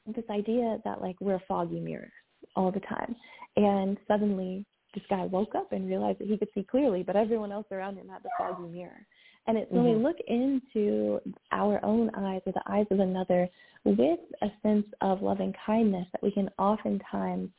[0.08, 2.12] This idea that like we're foggy mirrors
[2.56, 3.16] all the time,
[3.58, 7.52] and suddenly this guy woke up and realized that he could see clearly, but everyone
[7.52, 9.06] else around him had the foggy mirror.
[9.48, 9.76] And it's mm-hmm.
[9.76, 10.06] when we mm-hmm.
[10.06, 11.20] look into
[11.52, 13.48] our own eyes or the eyes of another
[13.84, 17.50] with a sense of loving kindness that we can oftentimes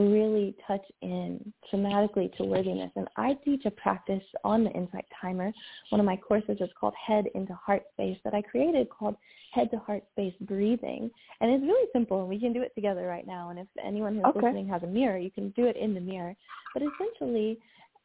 [0.00, 2.90] really touch in somatically to worthiness.
[2.96, 5.52] And I teach a practice on the Insight Timer.
[5.90, 9.16] One of my courses is called Head into Heart Space that I created called
[9.52, 11.10] Head to Heart Space Breathing.
[11.40, 13.50] And it's really simple and we can do it together right now.
[13.50, 14.40] And if anyone who's okay.
[14.40, 16.34] listening has a mirror, you can do it in the mirror.
[16.72, 17.58] But essentially,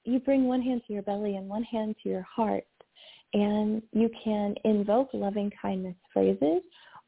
[0.04, 2.66] you bring one hand to your belly and one hand to your heart.
[3.34, 6.62] And you can invoke loving kindness phrases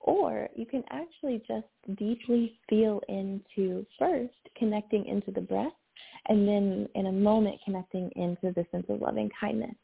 [0.07, 1.67] or you can actually just
[1.99, 5.73] deeply feel into first connecting into the breath
[6.29, 9.75] and then in a moment connecting into the sense of loving kindness.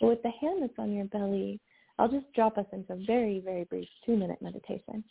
[0.00, 1.58] But with the hand that's on your belly,
[1.98, 5.02] I'll just drop us into a very, very brief two-minute meditation.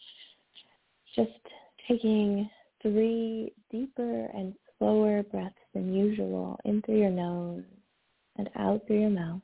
[1.17, 1.31] Just
[1.85, 2.49] taking
[2.81, 7.63] three deeper and slower breaths than usual in through your nose
[8.37, 9.41] and out through your mouth.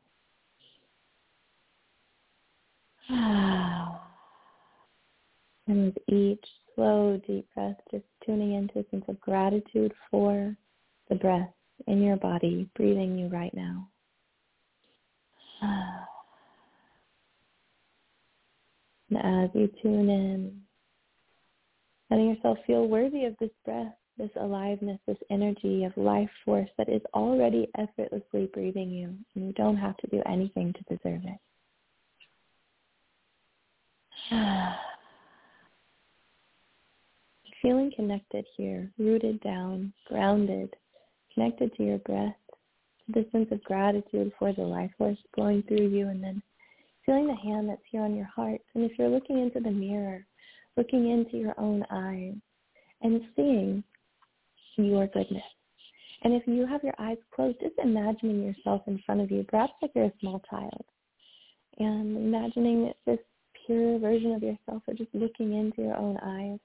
[5.68, 6.46] And with each
[6.76, 10.56] slow, deep breath, just tuning into a sense of gratitude for
[11.10, 11.50] the breath
[11.88, 13.88] in your body, breathing you right now.
[19.10, 20.62] And as you tune in,
[22.10, 26.90] letting yourself feel worthy of this breath, this aliveness, this energy of life force that
[26.90, 31.22] is already effortlessly breathing you, and you don't have to do anything to deserve
[34.30, 34.76] it.
[37.68, 40.74] feeling connected here, rooted down, grounded,
[41.34, 42.34] connected to your breath,
[43.06, 46.42] to the sense of gratitude for the life force flowing through you and then
[47.06, 48.62] feeling the hand that's here on your heart.
[48.74, 50.26] And if you're looking into the mirror,
[50.78, 52.36] looking into your own eyes
[53.02, 53.84] and seeing
[54.78, 55.44] your goodness.
[56.24, 59.74] And if you have your eyes closed, just imagining yourself in front of you, perhaps
[59.82, 60.86] like you're a small child,
[61.80, 63.20] and imagining this
[63.66, 66.60] pure version of yourself or just looking into your own eyes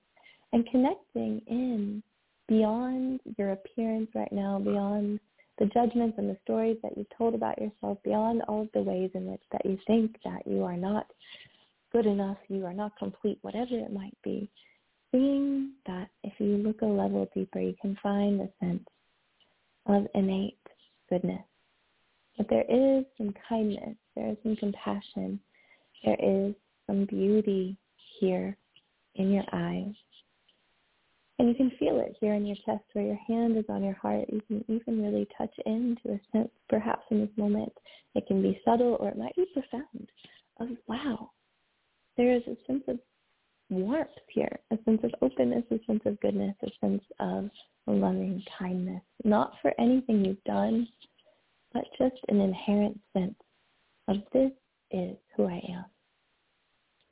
[0.53, 2.03] and connecting in
[2.49, 5.21] beyond your appearance right now, beyond
[5.59, 9.11] the judgments and the stories that you've told about yourself, beyond all of the ways
[9.15, 11.07] in which that you think that you are not
[11.93, 14.49] good enough, you are not complete, whatever it might be,
[15.11, 18.87] seeing that if you look a level deeper, you can find a sense
[19.87, 20.59] of innate
[21.09, 21.43] goodness.
[22.39, 25.39] But there is some kindness, there is some compassion,
[26.05, 26.55] there is
[26.87, 27.77] some beauty
[28.19, 28.57] here
[29.17, 29.93] in your eyes.
[31.39, 33.95] And you can feel it here in your chest where your hand is on your
[33.95, 34.29] heart.
[34.31, 37.73] You can even really touch into a sense, perhaps in this moment,
[38.15, 40.09] it can be subtle or it might be profound,
[40.61, 41.31] of wow,
[42.17, 42.99] there is a sense of
[43.71, 47.51] warmth here, a sense of openness, a sense of goodness, a sense of
[47.87, 50.87] loving kindness, not for anything you've done,
[51.73, 53.35] but just an inherent sense
[54.09, 54.53] of this
[54.91, 55.85] is who I am.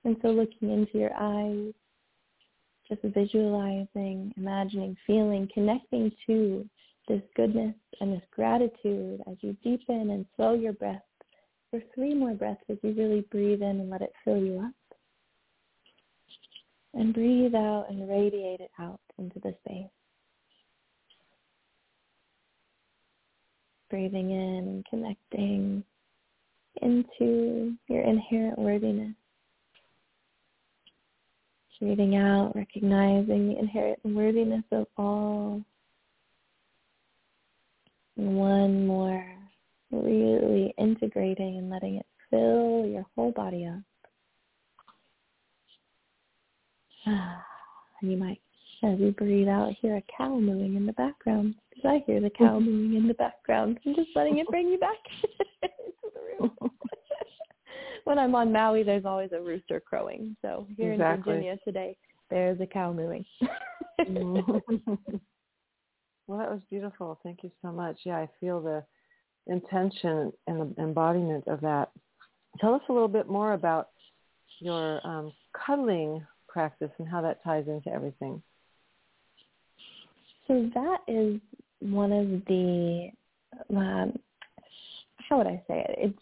[0.04, 1.72] And so looking into your eyes,
[2.90, 6.68] just visualizing, imagining, feeling, connecting to
[7.08, 11.02] this goodness and this gratitude as you deepen and slow your breath
[11.70, 14.72] for three more breaths as you really breathe in and let it fill you up.
[16.92, 19.86] And breathe out and radiate it out into the space.
[23.88, 25.84] Breathing in and connecting
[26.82, 29.14] into your inherent worthiness.
[31.80, 35.62] Breathing out, recognizing the inherent worthiness of all.
[38.18, 39.24] And one more,
[39.90, 43.80] really integrating and letting it fill your whole body up.
[48.02, 48.40] And you might,
[48.82, 51.54] as you breathe out, hear a cow mooing in the background.
[51.68, 53.78] Because I hear the cow mooing in the background.
[53.84, 54.96] I'm just letting it bring you back
[55.62, 56.70] into the room.
[58.10, 60.36] when I'm on Maui, there's always a rooster crowing.
[60.42, 61.32] So here exactly.
[61.32, 61.96] in Virginia today,
[62.28, 63.24] there's a cow mooing.
[66.26, 67.20] well, that was beautiful.
[67.22, 68.00] Thank you so much.
[68.04, 68.82] Yeah, I feel the
[69.46, 71.92] intention and the embodiment of that.
[72.60, 73.90] Tell us a little bit more about
[74.58, 75.32] your um,
[75.64, 78.42] cuddling practice and how that ties into everything.
[80.48, 81.40] So that is
[81.78, 83.10] one of the,
[83.70, 84.18] um,
[85.28, 85.94] how would I say it?
[85.96, 86.18] It's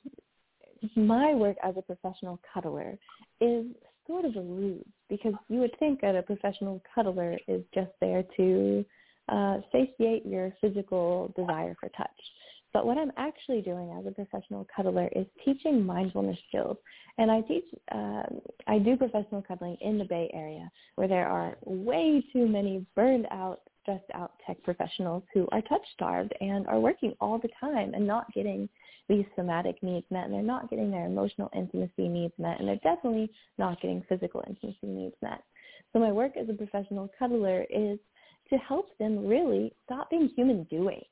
[0.96, 2.98] my work as a professional cuddler
[3.40, 3.66] is
[4.06, 8.24] sort of a ruse because you would think that a professional cuddler is just there
[8.36, 8.84] to
[9.28, 12.08] uh, satiate your physical desire for touch.
[12.72, 16.76] But what I'm actually doing as a professional cuddler is teaching mindfulness skills.
[17.16, 18.22] And I teach, uh,
[18.66, 23.26] I do professional cuddling in the Bay Area where there are way too many burned
[23.30, 27.94] out, stressed out tech professionals who are touch starved and are working all the time
[27.94, 28.68] and not getting
[29.08, 32.76] these somatic needs met and they're not getting their emotional intimacy needs met and they're
[32.76, 35.42] definitely not getting physical intimacy needs met.
[35.92, 37.98] So my work as a professional cuddler is
[38.50, 41.04] to help them really stop being human doings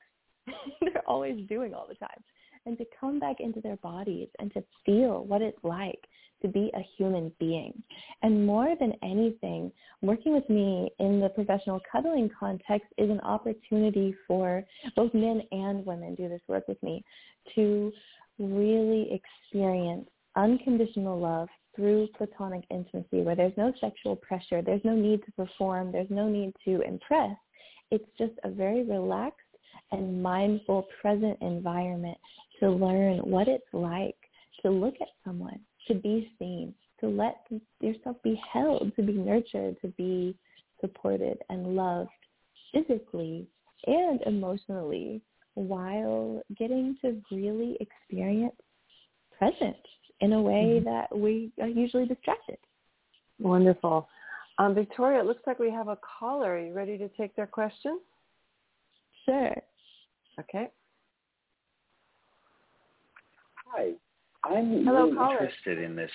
[0.81, 2.22] they're always doing all the time.
[2.66, 6.00] And to come back into their bodies and to feel what it's like
[6.42, 7.82] to be a human being.
[8.22, 14.14] And more than anything, working with me in the professional cuddling context is an opportunity
[14.26, 14.64] for
[14.94, 17.04] both men and women do this work with me
[17.54, 17.92] to
[18.38, 25.24] really experience unconditional love through platonic intimacy where there's no sexual pressure, there's no need
[25.24, 27.36] to perform, there's no need to impress.
[27.90, 29.40] It's just a very relaxed
[29.92, 32.18] and mindful, present environment
[32.61, 34.16] to learn what it's like
[34.62, 37.46] to look at someone, to be seen, to let
[37.80, 40.36] yourself be held, to be nurtured, to be
[40.80, 42.11] supported and loved
[42.72, 43.46] physically
[43.86, 45.20] and emotionally
[45.54, 48.54] while getting to really experience
[49.38, 49.76] presence
[50.20, 50.84] in a way mm-hmm.
[50.84, 52.59] that we are usually distracted.
[53.38, 54.09] Wonderful.
[54.59, 56.54] Um, Victoria, it looks like we have a caller.
[56.54, 58.00] Are you ready to take their question?
[59.26, 59.54] Sure.
[60.40, 60.70] Okay.
[63.68, 63.92] Hi.
[64.44, 65.32] I'm Hello, really caller.
[65.32, 66.10] interested in this.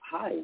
[0.00, 0.40] Hi.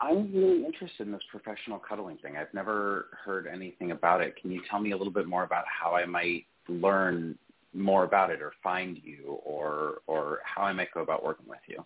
[0.00, 2.36] I'm really interested in this professional cuddling thing.
[2.36, 4.34] I've never heard anything about it.
[4.40, 7.38] Can you tell me a little bit more about how I might learn
[7.72, 11.60] more about it or find you or or how I might go about working with
[11.68, 11.84] you?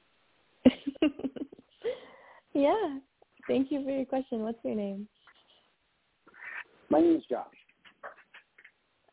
[2.55, 2.99] yeah.
[3.47, 4.41] Thank you for your question.
[4.41, 5.07] What's your name?
[6.89, 7.47] My name is Josh.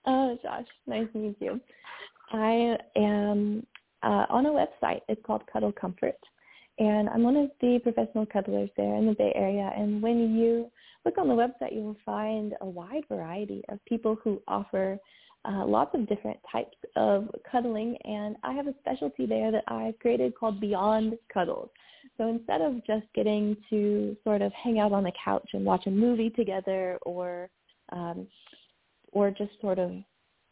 [0.06, 1.60] Oh, Josh, nice to meet you.
[2.32, 3.66] I am
[4.04, 5.02] uh, on a website.
[5.08, 6.18] It's called Cuddle Comfort.
[6.80, 9.72] And I'm one of the professional cuddlers there in the Bay Area.
[9.76, 10.72] And when you
[11.06, 14.98] look on the website, you will find a wide variety of people who offer
[15.46, 17.96] uh, lots of different types of cuddling.
[18.06, 21.70] And I have a specialty there that I've created called Beyond Cuddles.
[22.18, 25.86] So instead of just getting to sort of hang out on the couch and watch
[25.86, 27.50] a movie together or
[27.92, 28.28] um,
[29.12, 29.92] or just sort of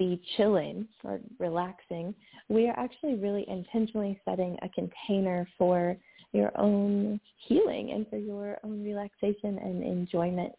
[0.02, 2.16] be chilling or relaxing,
[2.50, 5.96] we are actually really intentionally setting a container for
[6.34, 10.52] your own healing and for your own relaxation and enjoyment.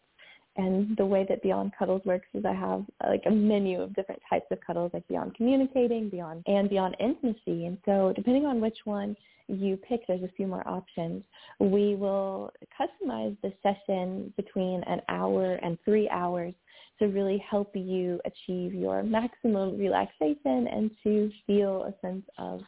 [0.55, 4.21] And the way that Beyond Cuddles works is I have like a menu of different
[4.29, 7.65] types of cuddles, like Beyond Communicating, Beyond and Beyond Intimacy.
[7.65, 9.13] And so depending on which one
[9.47, 11.21] you pick, there's a few more options.
[11.59, 16.53] We will customize the session between an hour and three hours
[16.99, 22.61] to really help you achieve your maximum relaxation and to feel a sense of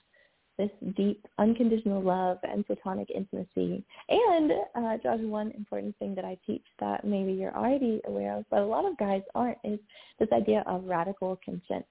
[0.57, 3.83] this deep, unconditional love and platonic intimacy.
[4.09, 8.45] And, uh, Josh, one important thing that I teach that maybe you're already aware of,
[8.49, 9.79] but a lot of guys aren't, is
[10.17, 11.85] this idea of radical consent,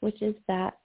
[0.00, 0.78] which is that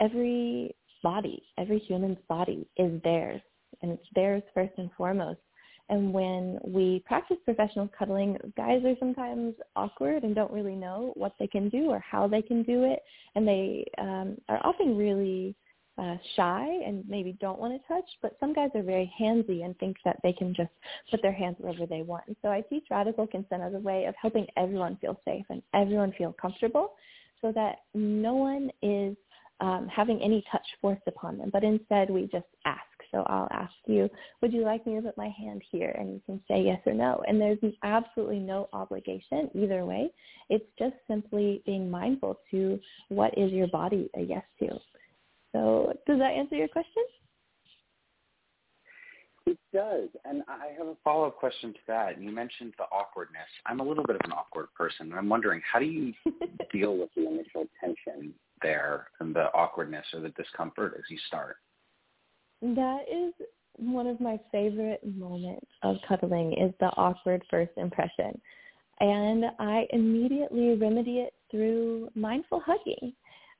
[0.00, 3.40] every body, every human's body is theirs,
[3.82, 5.40] and it's theirs first and foremost.
[5.88, 11.34] And when we practice professional cuddling, guys are sometimes awkward and don't really know what
[11.38, 13.02] they can do or how they can do it.
[13.34, 15.54] And they um, are often really
[15.98, 19.78] uh, shy and maybe don't want to touch, but some guys are very handsy and
[19.78, 20.70] think that they can just
[21.10, 22.24] put their hands wherever they want.
[22.26, 25.62] And so I teach radical consent as a way of helping everyone feel safe and
[25.74, 26.92] everyone feel comfortable
[27.40, 29.16] so that no one is
[29.60, 32.80] um, having any touch forced upon them, but instead we just ask.
[33.16, 34.10] So I'll ask you,
[34.42, 35.96] would you like me to put my hand here?
[35.98, 37.22] And you can say yes or no.
[37.26, 40.10] And there's absolutely no obligation either way.
[40.50, 44.68] It's just simply being mindful to what is your body a yes to.
[45.52, 47.04] So does that answer your question?
[49.46, 50.10] It does.
[50.26, 52.20] And I have a follow-up question to that.
[52.20, 53.48] You mentioned the awkwardness.
[53.64, 55.06] I'm a little bit of an awkward person.
[55.06, 56.12] And I'm wondering, how do you
[56.70, 61.56] deal with the initial tension there and the awkwardness or the discomfort as you start?
[62.62, 63.32] That is
[63.76, 68.40] one of my favorite moments of cuddling is the awkward first impression.
[69.00, 73.12] And I immediately remedy it through mindful hugging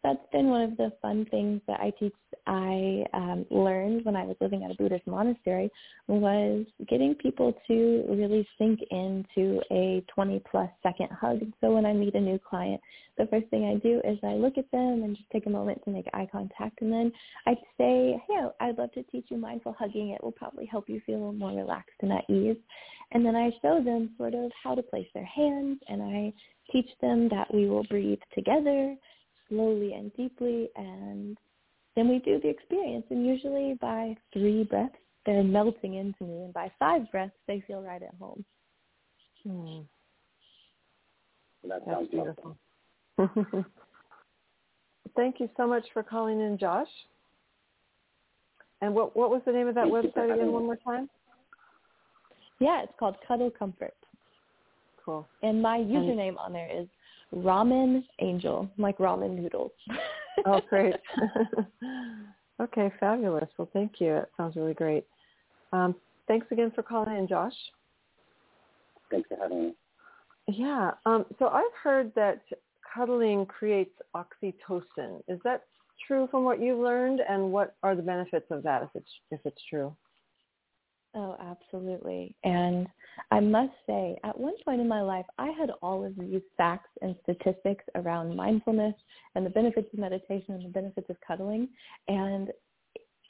[0.07, 2.15] that's been one of the fun things that I teach.
[2.47, 5.69] I um, learned when I was living at a Buddhist monastery
[6.07, 11.41] was getting people to really sink into a 20 plus second hug.
[11.61, 12.81] So when I meet a new client,
[13.19, 15.83] the first thing I do is I look at them and just take a moment
[15.85, 17.11] to make eye contact, and then
[17.47, 20.11] I say, "Hey, I'd love to teach you mindful hugging.
[20.11, 22.59] It will probably help you feel more relaxed and at ease."
[23.11, 26.33] And then I show them sort of how to place their hands, and I
[26.71, 28.97] teach them that we will breathe together
[29.49, 31.39] slowly and deeply and
[31.95, 34.95] then we do the experience and usually by three breaths
[35.25, 38.45] they're melting into me and by five breaths they feel right at home.
[39.43, 39.81] Hmm.
[41.69, 42.57] That sounds beautiful.
[45.17, 46.89] Thank you so much for calling in, Josh.
[48.83, 51.09] And what what was the name of that Thank website again one more time?
[52.61, 53.95] Yeah, it's called Cuddle Comfort.
[55.05, 55.27] Cool.
[55.43, 56.87] And my username and, on there is
[57.35, 59.73] ramen angel, like ramen noodles.
[60.47, 60.95] oh, great.
[62.61, 63.49] okay, fabulous.
[63.59, 64.15] Well, thank you.
[64.15, 65.05] That sounds really great.
[65.73, 65.95] Um,
[66.29, 67.55] thanks again for calling in, Josh.
[69.11, 69.75] Thanks for having me.
[70.49, 70.93] Yeah.
[71.05, 72.43] Um, so I've heard that
[72.95, 75.21] cuddling creates oxytocin.
[75.29, 75.65] Is that
[76.07, 77.21] true from what you've learned?
[77.29, 79.95] And what are the benefits of that if it's if it's true?
[81.19, 82.37] Oh, absolutely.
[82.45, 82.87] And
[83.31, 86.91] I must say, at one point in my life, I had all of these facts
[87.01, 88.95] and statistics around mindfulness
[89.35, 91.71] and the benefits of meditation and the benefits of cuddling.
[92.09, 92.51] And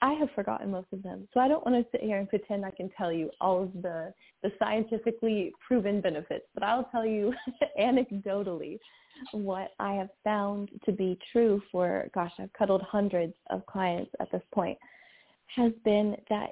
[0.03, 1.29] I have forgotten most of them.
[1.33, 3.73] So I don't want to sit here and pretend I can tell you all of
[3.83, 4.13] the,
[4.43, 7.33] the scientifically proven benefits, but I'll tell you
[7.81, 8.79] anecdotally
[9.31, 14.31] what I have found to be true for, gosh, I've cuddled hundreds of clients at
[14.33, 14.77] this point,
[15.55, 16.51] has been that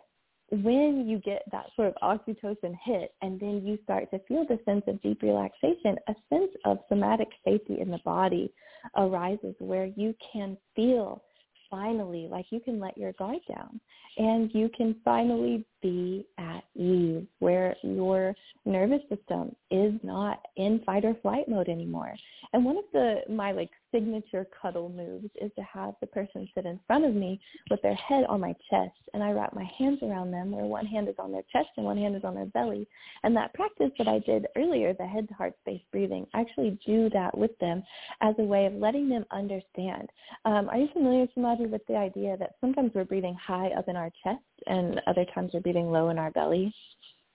[0.51, 4.59] when you get that sort of oxytocin hit and then you start to feel the
[4.64, 8.53] sense of deep relaxation, a sense of somatic safety in the body
[8.97, 11.22] arises where you can feel
[11.70, 13.80] finally like you can let your guard down
[14.18, 21.05] and you can finally be at ease where your nervous system is not in fight
[21.05, 22.14] or flight mode anymore.
[22.55, 26.64] And one of the my like signature cuddle moves is to have the person sit
[26.64, 27.39] in front of me
[27.70, 30.87] with their head on my chest and I wrap my hands around them where one
[30.87, 32.87] hand is on their chest and one hand is on their belly.
[33.22, 36.78] And that practice that I did earlier, the head to heart space breathing, I actually
[36.87, 37.82] do that with them
[38.22, 40.09] as a way of letting them understand.
[40.45, 43.97] Um, are you familiar, Samaji, with the idea that sometimes we're breathing high up in
[43.97, 46.74] our chest and other times we're breathing low in our belly?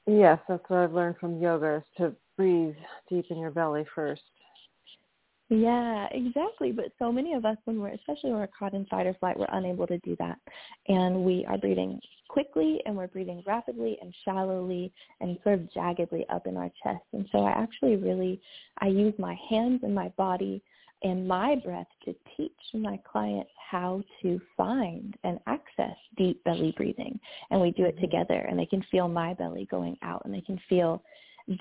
[0.07, 2.75] Yes, that's what I've learned from yoga is to breathe
[3.09, 4.21] deep in your belly first.
[5.49, 6.71] Yeah, exactly.
[6.71, 9.37] But so many of us, when we're, especially when we're caught in fight or flight,
[9.37, 10.37] we're unable to do that.
[10.87, 16.23] And we are breathing quickly and we're breathing rapidly and shallowly and sort of jaggedly
[16.29, 17.03] up in our chest.
[17.13, 18.39] And so I actually really,
[18.79, 20.61] I use my hands and my body
[21.03, 27.19] and my breath to teach my clients how to find and access deep belly breathing.
[27.51, 28.01] And we do it mm-hmm.
[28.01, 31.01] together and they can feel my belly going out and they can feel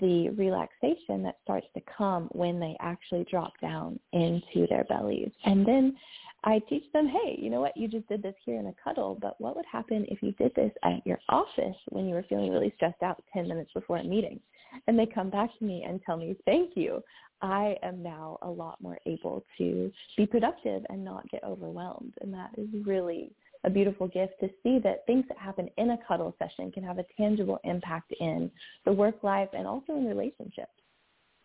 [0.01, 5.31] the relaxation that starts to come when they actually drop down into their bellies.
[5.45, 5.97] And then
[6.45, 7.77] I teach them, hey, you know what?
[7.77, 10.55] You just did this here in a cuddle, but what would happen if you did
[10.55, 14.05] this at your office when you were feeling really stressed out 10 minutes before a
[14.05, 14.39] meeting?
[14.87, 17.03] And they come back to me and tell me, thank you.
[17.41, 22.15] I am now a lot more able to be productive and not get overwhelmed.
[22.21, 23.31] And that is really
[23.65, 26.99] a beautiful gift to see that things that happen in a cuddle session can have
[26.99, 28.51] a tangible impact in
[28.85, 30.71] the work life and also in relationships.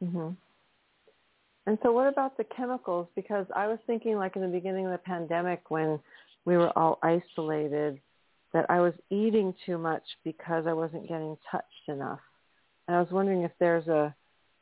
[0.04, 0.30] Mm-hmm.
[1.66, 3.08] And so what about the chemicals?
[3.16, 6.00] Because I was thinking like in the beginning of the pandemic when
[6.46, 8.00] we were all isolated
[8.54, 12.20] that I was eating too much because I wasn't getting touched enough.
[12.88, 14.14] And I was wondering if there's a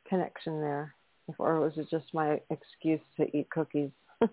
[0.08, 0.94] connection there,
[1.38, 3.90] or was it just my excuse to eat cookies?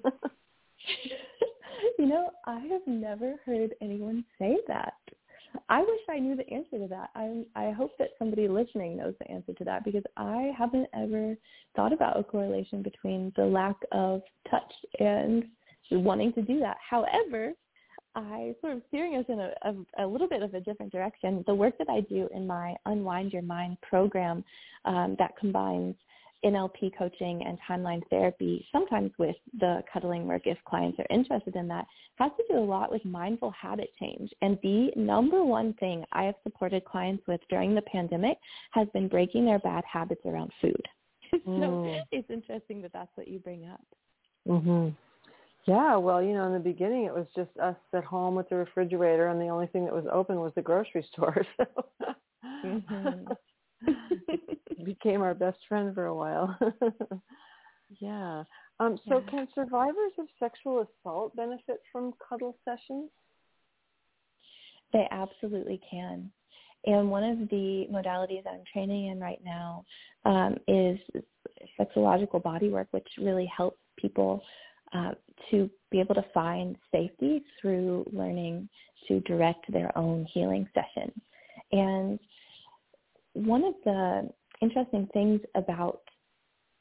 [1.98, 4.94] You know, I have never heard anyone say that.
[5.68, 7.10] I wish I knew the answer to that.
[7.14, 11.36] I I hope that somebody listening knows the answer to that because I haven't ever
[11.76, 15.44] thought about a correlation between the lack of touch and
[15.92, 16.78] wanting to do that.
[16.88, 17.52] However,
[18.16, 21.44] I sort of steering us in a, a, a, little bit of a different direction.
[21.48, 24.44] The work that I do in my Unwind Your Mind program
[24.86, 25.96] um, that combines
[26.44, 31.68] NLP coaching and timeline therapy, sometimes with the cuddling work if clients are interested in
[31.68, 31.86] that,
[32.16, 34.32] has to do a lot with mindful habit change.
[34.42, 38.38] And the number one thing I have supported clients with during the pandemic
[38.72, 40.82] has been breaking their bad habits around food.
[41.32, 42.02] so mm.
[42.12, 43.86] it's interesting that that's what you bring up.
[44.48, 44.96] Mhm.
[45.66, 48.56] Yeah, well, you know, in the beginning it was just us at home with the
[48.56, 51.46] refrigerator and the only thing that was open was the grocery store.
[52.62, 53.32] So mm-hmm.
[54.84, 56.58] became our best friend for a while.
[58.00, 58.44] yeah.
[58.80, 59.30] Um, so yeah.
[59.30, 63.10] can survivors of sexual assault benefit from cuddle sessions?
[64.94, 66.32] They absolutely can.
[66.86, 69.84] And one of the modalities I'm training in right now
[70.26, 70.98] um, is
[71.80, 74.42] sexological bodywork, which really helps people
[74.94, 75.12] uh,
[75.52, 78.70] to be able to find safety through learning
[79.08, 81.14] to direct their own healing sessions.
[81.72, 82.20] And
[83.34, 84.30] one of the
[84.62, 86.02] interesting things about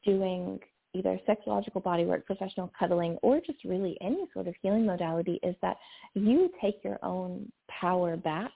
[0.05, 0.59] doing
[0.95, 5.77] either sexological bodywork, professional cuddling, or just really any sort of healing modality is that
[6.15, 8.51] you take your own power back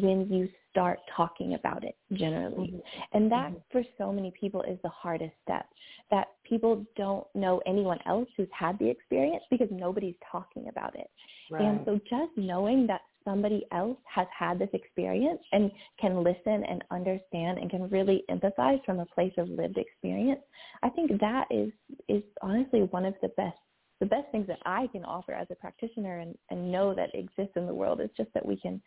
[0.00, 2.68] when you start talking about it generally.
[2.68, 3.16] Mm-hmm.
[3.16, 3.58] And that mm-hmm.
[3.72, 5.66] for so many people is the hardest step.
[6.10, 11.08] That people don't know anyone else who's had the experience because nobody's talking about it.
[11.50, 11.62] Right.
[11.62, 15.70] And so just knowing that somebody else has had this experience and
[16.00, 20.40] can listen and understand and can really empathize from a place of lived experience,
[20.82, 21.72] I think that is
[22.08, 23.58] is honestly one of the best
[23.98, 27.54] the best things that I can offer as a practitioner and, and know that exists
[27.56, 28.80] in the world is just that we can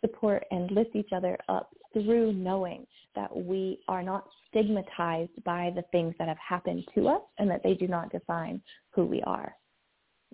[0.00, 2.84] support and lift each other up through knowing
[3.14, 7.62] that we are not stigmatized by the things that have happened to us and that
[7.62, 9.54] they do not define who we are.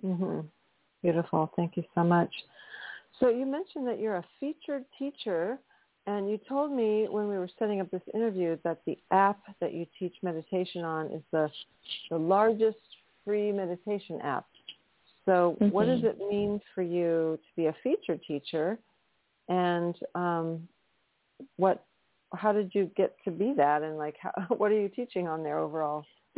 [0.03, 0.47] Mm-hmm.
[1.03, 1.51] Beautiful.
[1.55, 2.31] Thank you so much.
[3.23, 5.57] So you mentioned that you're a featured teacher,
[6.07, 9.73] and you told me when we were setting up this interview that the app that
[9.73, 11.49] you teach meditation on is the
[12.09, 12.79] the largest
[13.23, 14.45] free meditation app.
[15.25, 15.69] So mm-hmm.
[15.69, 16.21] what does mm-hmm.
[16.21, 18.77] it mean for you to be a featured teacher,
[19.47, 20.67] and um,
[21.55, 21.85] what
[22.35, 25.43] how did you get to be that, and like how, what are you teaching on
[25.43, 26.03] there overall?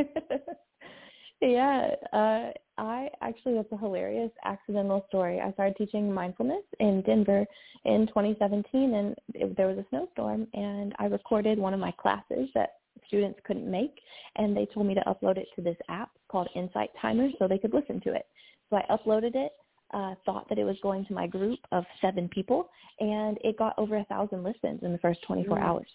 [1.41, 5.39] yeah, uh, I actually that's a hilarious accidental story.
[5.39, 7.45] I started teaching mindfulness in Denver
[7.86, 12.49] in 2017, and it, there was a snowstorm, and I recorded one of my classes
[12.53, 12.75] that
[13.07, 13.99] students couldn't make,
[14.38, 17.57] and they told me to upload it to this app called Insight Timer so they
[17.57, 18.25] could listen to it.
[18.69, 19.51] So I uploaded it
[19.95, 22.69] uh, thought that it was going to my group of seven people,
[22.99, 25.63] and it got over a thousand listens in the first 24 Mm.
[25.63, 25.87] hours.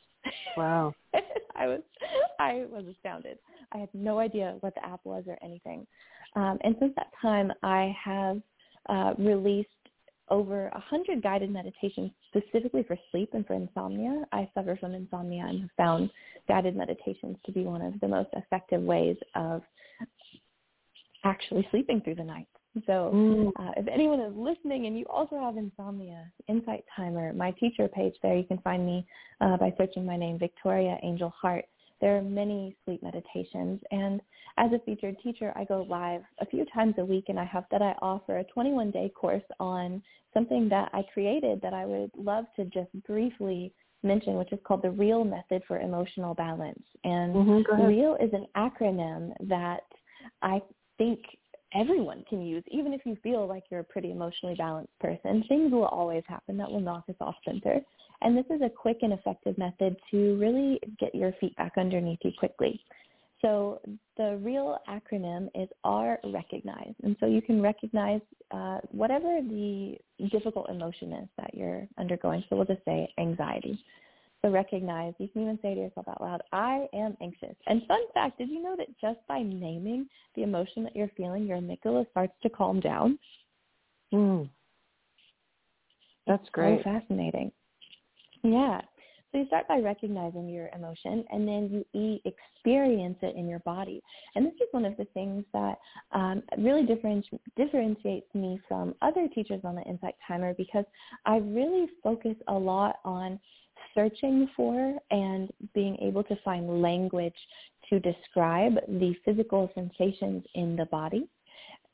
[0.57, 0.95] Wow.
[1.55, 1.83] I was
[2.39, 3.39] I was astounded.
[3.73, 5.87] I had no idea what the app was or anything.
[6.35, 8.41] Um, and since that time, I have
[8.89, 9.69] uh, released
[10.31, 14.25] over a hundred guided meditations specifically for sleep and for insomnia.
[14.33, 16.11] I suffer from insomnia and have found
[16.49, 19.63] guided meditations to be one of the most effective ways of
[21.25, 22.47] actually sleeping through the night.
[22.87, 23.53] So Mm.
[23.57, 28.15] uh, if anyone is listening and you also have insomnia, Insight Timer, my teacher page
[28.23, 29.05] there, you can find me
[29.41, 31.67] uh, by searching my name, Victoria Angel Heart.
[32.01, 34.23] There are many sleep meditations, and
[34.57, 37.65] as a featured teacher, I go live a few times a week, and I have
[37.71, 40.03] that I offer a 21-day course on
[40.33, 44.83] something that I created that I would love to just briefly mention, which is called
[44.83, 46.83] the REAL Method for Emotional Balance.
[47.05, 47.89] And Mhm.
[47.89, 49.85] REAL is an acronym that
[50.41, 50.63] I
[50.97, 51.21] think
[51.75, 55.45] everyone can use, even if you feel like you're a pretty emotionally balanced person.
[55.49, 57.81] Things will always happen that will knock us off center.
[58.23, 62.19] And this is a quick and effective method to really get your feet back underneath
[62.23, 62.81] you quickly.
[63.41, 63.81] So
[64.19, 66.93] the real acronym is R recognize.
[67.03, 69.97] And so you can recognize uh, whatever the
[70.31, 72.45] difficult emotion is that you're undergoing.
[72.49, 73.83] So we'll just say anxiety.
[74.43, 77.55] So recognize, you can even say to yourself out loud, I am anxious.
[77.67, 81.47] And fun fact, did you know that just by naming the emotion that you're feeling,
[81.47, 83.19] your amygdala starts to calm down?
[84.15, 84.49] Mm.
[86.27, 86.83] That's great.
[86.83, 87.53] So fascinating.
[88.43, 88.81] Yeah.
[89.31, 94.03] So you start by recognizing your emotion and then you experience it in your body.
[94.35, 95.79] And this is one of the things that
[96.13, 100.85] um, really differenti- differentiates me from other teachers on the Insight Timer because
[101.27, 103.39] I really focus a lot on
[103.95, 107.35] searching for and being able to find language
[107.89, 111.29] to describe the physical sensations in the body.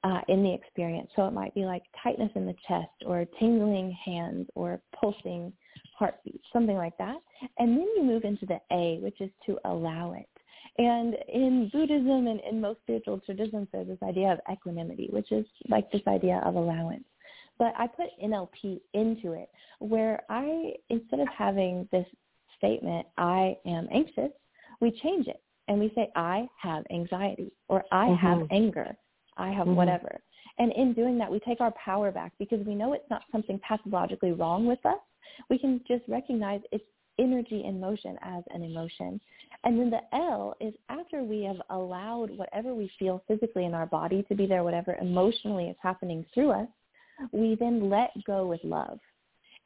[0.04, 1.10] Uh, in the experience.
[1.16, 5.52] So it might be like tightness in the chest or tingling hands or pulsing
[5.98, 7.16] heartbeat, something like that.
[7.58, 10.28] And then you move into the A, which is to allow it.
[10.78, 15.46] And in Buddhism and in most spiritual traditions, there's this idea of equanimity, which is
[15.68, 17.04] like this idea of allowance.
[17.58, 22.06] But I put NLP into it, where I, instead of having this
[22.58, 24.30] statement, I am anxious,
[24.80, 25.42] we change it.
[25.68, 28.18] And we say, I have anxiety, or I Mhm.
[28.18, 28.96] have anger,
[29.36, 29.74] I have Mhm.
[29.74, 30.20] whatever.
[30.58, 33.58] And in doing that, we take our power back because we know it's not something
[33.58, 35.00] pathologically wrong with us.
[35.50, 36.84] We can just recognize it's
[37.18, 39.20] energy in motion as an emotion.
[39.64, 43.86] And then the L is after we have allowed whatever we feel physically in our
[43.86, 46.68] body to be there, whatever emotionally is happening through us,
[47.32, 48.98] we then let go with love.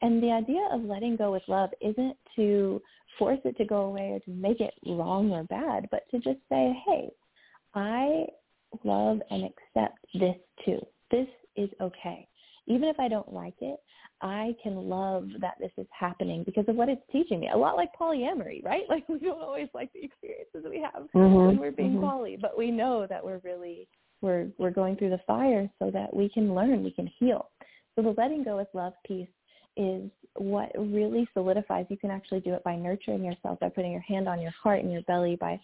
[0.02, 2.80] And the idea of letting go with love isn't to
[3.18, 6.38] force it to go away or to make it wrong or bad, but to just
[6.48, 7.10] say, hey,
[7.74, 8.24] I
[8.84, 10.78] love and accept this too.
[11.10, 11.26] This
[11.56, 12.26] is okay.
[12.66, 13.78] Even if I don't like it,
[14.22, 17.48] I can love that this is happening because of what it's teaching me.
[17.52, 18.82] A lot like polyamory, right?
[18.88, 22.00] Like we don't always like the experiences we have Mhm, when we're being mhm.
[22.00, 23.88] poly, but we know that we're really
[24.20, 27.50] we're we're going through the fire so that we can learn, we can heal.
[27.94, 29.28] So the letting go with love piece
[29.76, 31.86] is what really solidifies.
[31.88, 34.82] You can actually do it by nurturing yourself, by putting your hand on your heart
[34.82, 35.60] and your belly, by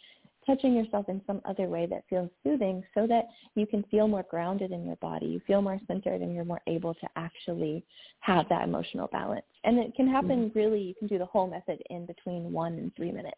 [0.47, 3.25] touching yourself in some other way that feels soothing so that
[3.57, 5.27] you can feel more grounded in your body.
[5.27, 7.85] You feel more centered and you're more able to actually
[8.21, 9.45] have that emotional balance.
[9.65, 10.59] And it can happen mm-hmm.
[10.59, 13.37] really, you can do the whole method in between one and three minutes.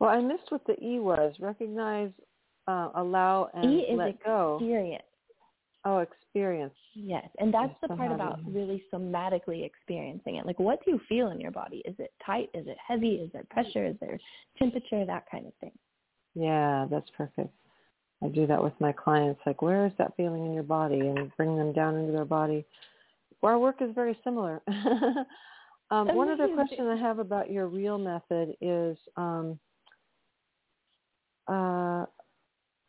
[0.00, 1.34] Well, I missed what the E was.
[1.40, 2.10] Recognize,
[2.68, 4.56] uh, allow, and E is let go.
[4.60, 5.02] experience.
[5.84, 6.74] Oh, experience.
[6.94, 10.44] Yes, and that's Yes, the part about really somatically experiencing it.
[10.44, 11.82] Like, what do you feel in your body?
[11.84, 12.50] Is it tight?
[12.54, 13.14] Is it heavy?
[13.14, 13.86] Is there pressure?
[13.86, 14.18] Is there
[14.58, 15.06] temperature?
[15.06, 15.70] That kind of thing.
[16.34, 17.54] Yeah, that's perfect.
[18.22, 19.40] I do that with my clients.
[19.46, 22.64] Like, where is that feeling in your body, and bring them down into their body.
[23.42, 24.60] Our work is very similar.
[25.90, 29.56] um, one other question I have about your real method is, um,
[31.46, 32.06] uh,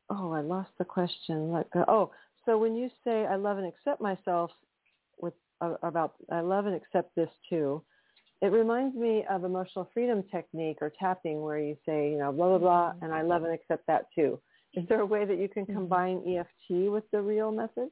[0.09, 1.51] oh, I lost the question.
[1.51, 1.85] Let go.
[1.87, 2.11] Oh,
[2.45, 4.51] so when you say I love and accept myself,
[5.19, 7.81] with uh, about I love and accept this too,
[8.41, 12.49] it reminds me of emotional freedom technique or tapping where you say, you know, blah,
[12.49, 14.39] blah, blah, and I love and accept that too.
[14.73, 15.73] Is there a way that you can Mhm.
[15.73, 17.89] combine EFT with the real method?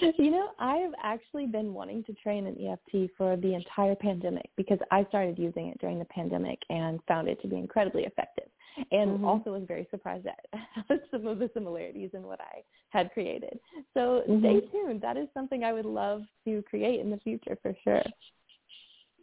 [0.18, 4.50] You know, I have actually been wanting to train in EFT for the entire pandemic
[4.56, 8.48] because I started using it during the pandemic and found it to be incredibly effective.
[8.92, 9.24] And Mhm.
[9.24, 10.44] also was very surprised at
[11.10, 13.58] some of the similarities in what I had created.
[13.94, 14.40] So Mhm.
[14.40, 15.00] stay tuned.
[15.00, 18.02] That is something I would love to create in the future for sure.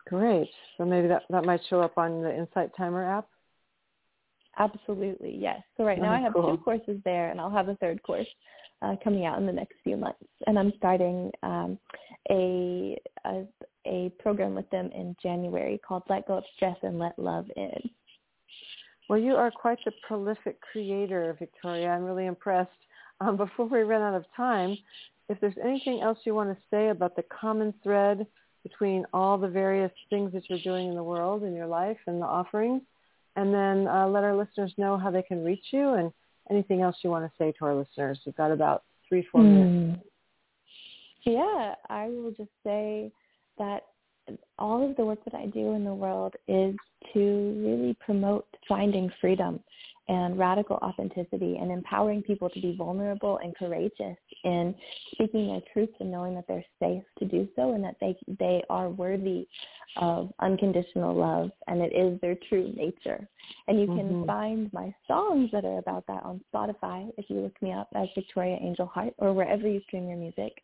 [0.05, 0.49] Great.
[0.77, 3.27] So maybe that, that might show up on the Insight Timer app.
[4.57, 5.61] Absolutely, yes.
[5.77, 6.51] So right now Oh, I have cool.
[6.51, 8.27] two courses there, and I'll have a third course
[8.83, 11.77] uh, coming out in the next few months, and I'm starting um,
[12.29, 13.43] a, a
[13.85, 17.89] a program with them in January called Let Go of Stress and Let Love In.
[19.09, 21.89] Well, you are quite the prolific creator, Victoria.
[21.89, 22.71] I'm really impressed.
[23.19, 24.77] Um, before we run out of time,
[25.29, 28.25] if there's anything else you want to say about the common thread
[28.63, 32.21] between all the various things that you're doing in the world in your life and
[32.21, 32.81] the offerings,
[33.35, 36.11] and then uh, let our listeners know how they can reach you and
[36.49, 38.19] anything else you want to say to our listeners.
[38.25, 39.53] We've got about three, four mm.
[39.53, 40.03] minutes.
[41.25, 43.11] Yeah, I will just say
[43.57, 43.83] that
[44.59, 46.75] all of the work that I do in the world is
[47.13, 49.59] to really promote finding freedom
[50.09, 54.75] and radical authenticity and empowering people to be vulnerable and courageous in
[55.13, 58.61] speaking their truth and knowing that they're safe to do so and that they they
[58.69, 59.47] are worthy
[59.97, 63.27] of unconditional love and it is their true nature.
[63.67, 64.25] And you can mm-hmm.
[64.25, 68.07] find my songs that are about that on Spotify if you look me up as
[68.15, 70.61] Victoria Angel Heart or wherever you stream your music.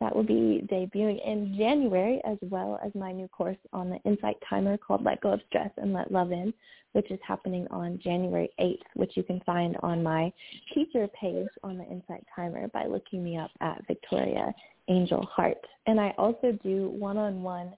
[0.00, 4.36] That will be debuting in January as well as my new course on the Insight
[4.48, 6.54] Timer called Let Go of Stress and Let Love In,
[6.92, 10.32] which is happening on January 8th, which you can find on my
[10.72, 14.54] teacher page on the Insight Timer by looking me up at Victoria
[14.86, 15.58] Angel Heart.
[15.86, 17.72] And I also do one-on-one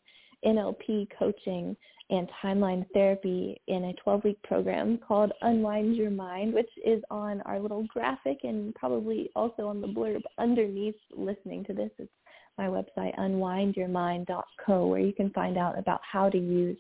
[0.45, 1.77] NLP coaching
[2.11, 7.61] and timeline therapy in a 12-week program called Unwind Your Mind, which is on our
[7.61, 11.91] little graphic and probably also on the blurb underneath listening to this.
[11.99, 12.11] It's
[12.59, 16.77] my website, unwindyourmind.co, where you can find out about how to use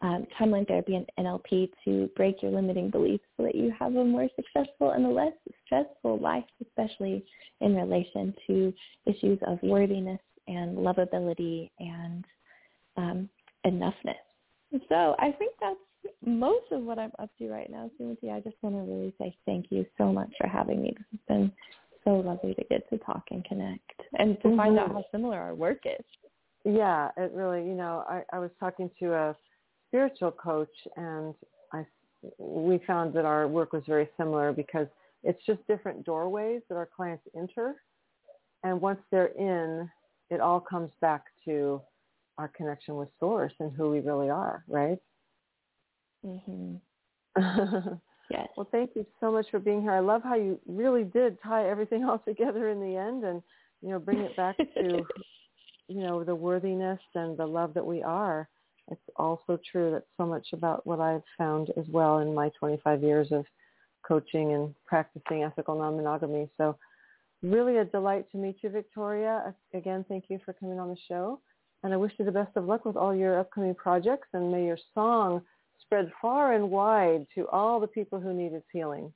[0.00, 4.04] um, timeline therapy and NLP to break your limiting beliefs so that you have a
[4.04, 5.32] more successful and a less
[5.64, 7.24] stressful life, especially
[7.60, 8.72] in relation to
[9.06, 12.24] issues of worthiness and lovability and
[12.96, 13.28] um,
[13.66, 14.14] enoughness.
[14.88, 15.78] So I think that's
[16.24, 18.32] most of what I'm up to right now, Sumati.
[18.32, 20.94] I just want to really say thank you so much for having me.
[20.96, 21.52] This has been
[22.04, 24.56] so lovely to get to talk and connect and to mm-hmm.
[24.56, 26.04] find out how similar our work is.
[26.64, 29.36] Yeah, it really, you know, I, I was talking to a
[29.88, 31.34] spiritual coach and
[31.72, 31.86] I,
[32.38, 34.86] we found that our work was very similar because
[35.22, 37.76] it's just different doorways that our clients enter.
[38.64, 39.88] And once they're in,
[40.30, 41.80] it all comes back to
[42.38, 44.98] our connection with source and who we really are, right?
[46.24, 46.76] Mm-hmm.
[48.30, 48.48] yes.
[48.56, 49.92] Well, thank you so much for being here.
[49.92, 53.42] I love how you really did tie everything all together in the end and,
[53.82, 55.06] you know, bring it back to,
[55.88, 58.48] you know, the worthiness and the love that we are.
[58.90, 59.90] It's also true.
[59.92, 63.44] that so much about what I've found as well in my 25 years of
[64.06, 66.48] coaching and practicing ethical non-monogamy.
[66.56, 66.76] So
[67.42, 69.54] really a delight to meet you, Victoria.
[69.74, 71.40] Again, thank you for coming on the show.
[71.82, 74.66] And I wish you the best of luck with all your upcoming projects and may
[74.66, 75.42] your song
[75.82, 79.12] spread far and wide to all the people who need its healing.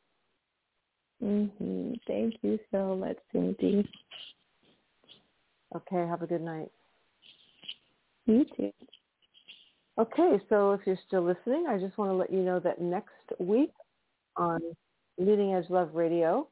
[1.22, 1.92] Mm-hmm.
[2.06, 3.88] Thank you so much, Cindy.
[5.74, 6.70] Okay, have a good night.
[8.26, 8.72] You too.
[9.98, 13.10] Okay, so if you're still listening, I just want to let you know that next
[13.38, 13.72] week
[14.36, 14.60] on
[15.18, 16.48] Leading Edge Love Radio,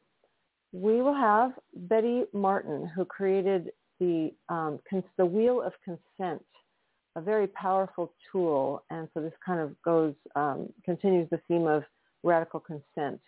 [0.72, 3.70] we will have Betty Martin, who created
[4.00, 4.80] the um,
[5.16, 6.44] the wheel of consent,
[7.16, 8.82] a very powerful tool.
[8.90, 11.84] And so this kind of goes um, continues the theme of
[12.22, 13.20] radical consent.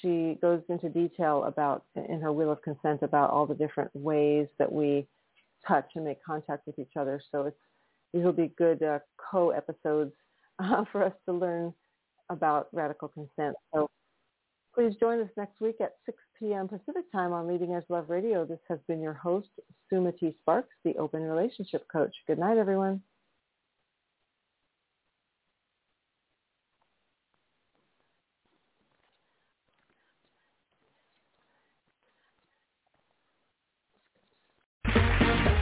[0.00, 4.46] She goes into detail about in her wheel of consent about all the different ways
[4.58, 5.06] that we
[5.66, 7.20] touch and make contact with each other.
[7.32, 7.56] So it's
[8.12, 8.98] these will be good uh,
[9.30, 10.12] co-episodes
[10.58, 11.72] uh, for us to learn
[12.28, 13.56] about radical consent.
[13.72, 13.88] So
[14.74, 16.66] Please join us next week at 6 p.m.
[16.66, 18.46] Pacific time on Leading Edge Love Radio.
[18.46, 19.48] This has been your host,
[19.92, 22.14] Sumati Sparks, the Open Relationship Coach.
[22.26, 23.02] Good night, everyone.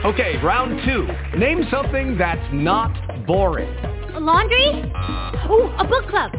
[0.04, 1.06] Okay, round two.
[1.36, 3.68] Name something that's not boring.
[4.14, 4.68] A laundry?
[4.94, 5.52] Uh.
[5.52, 6.30] Ooh, a book club.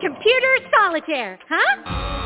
[0.00, 2.25] Computer solitaire, huh?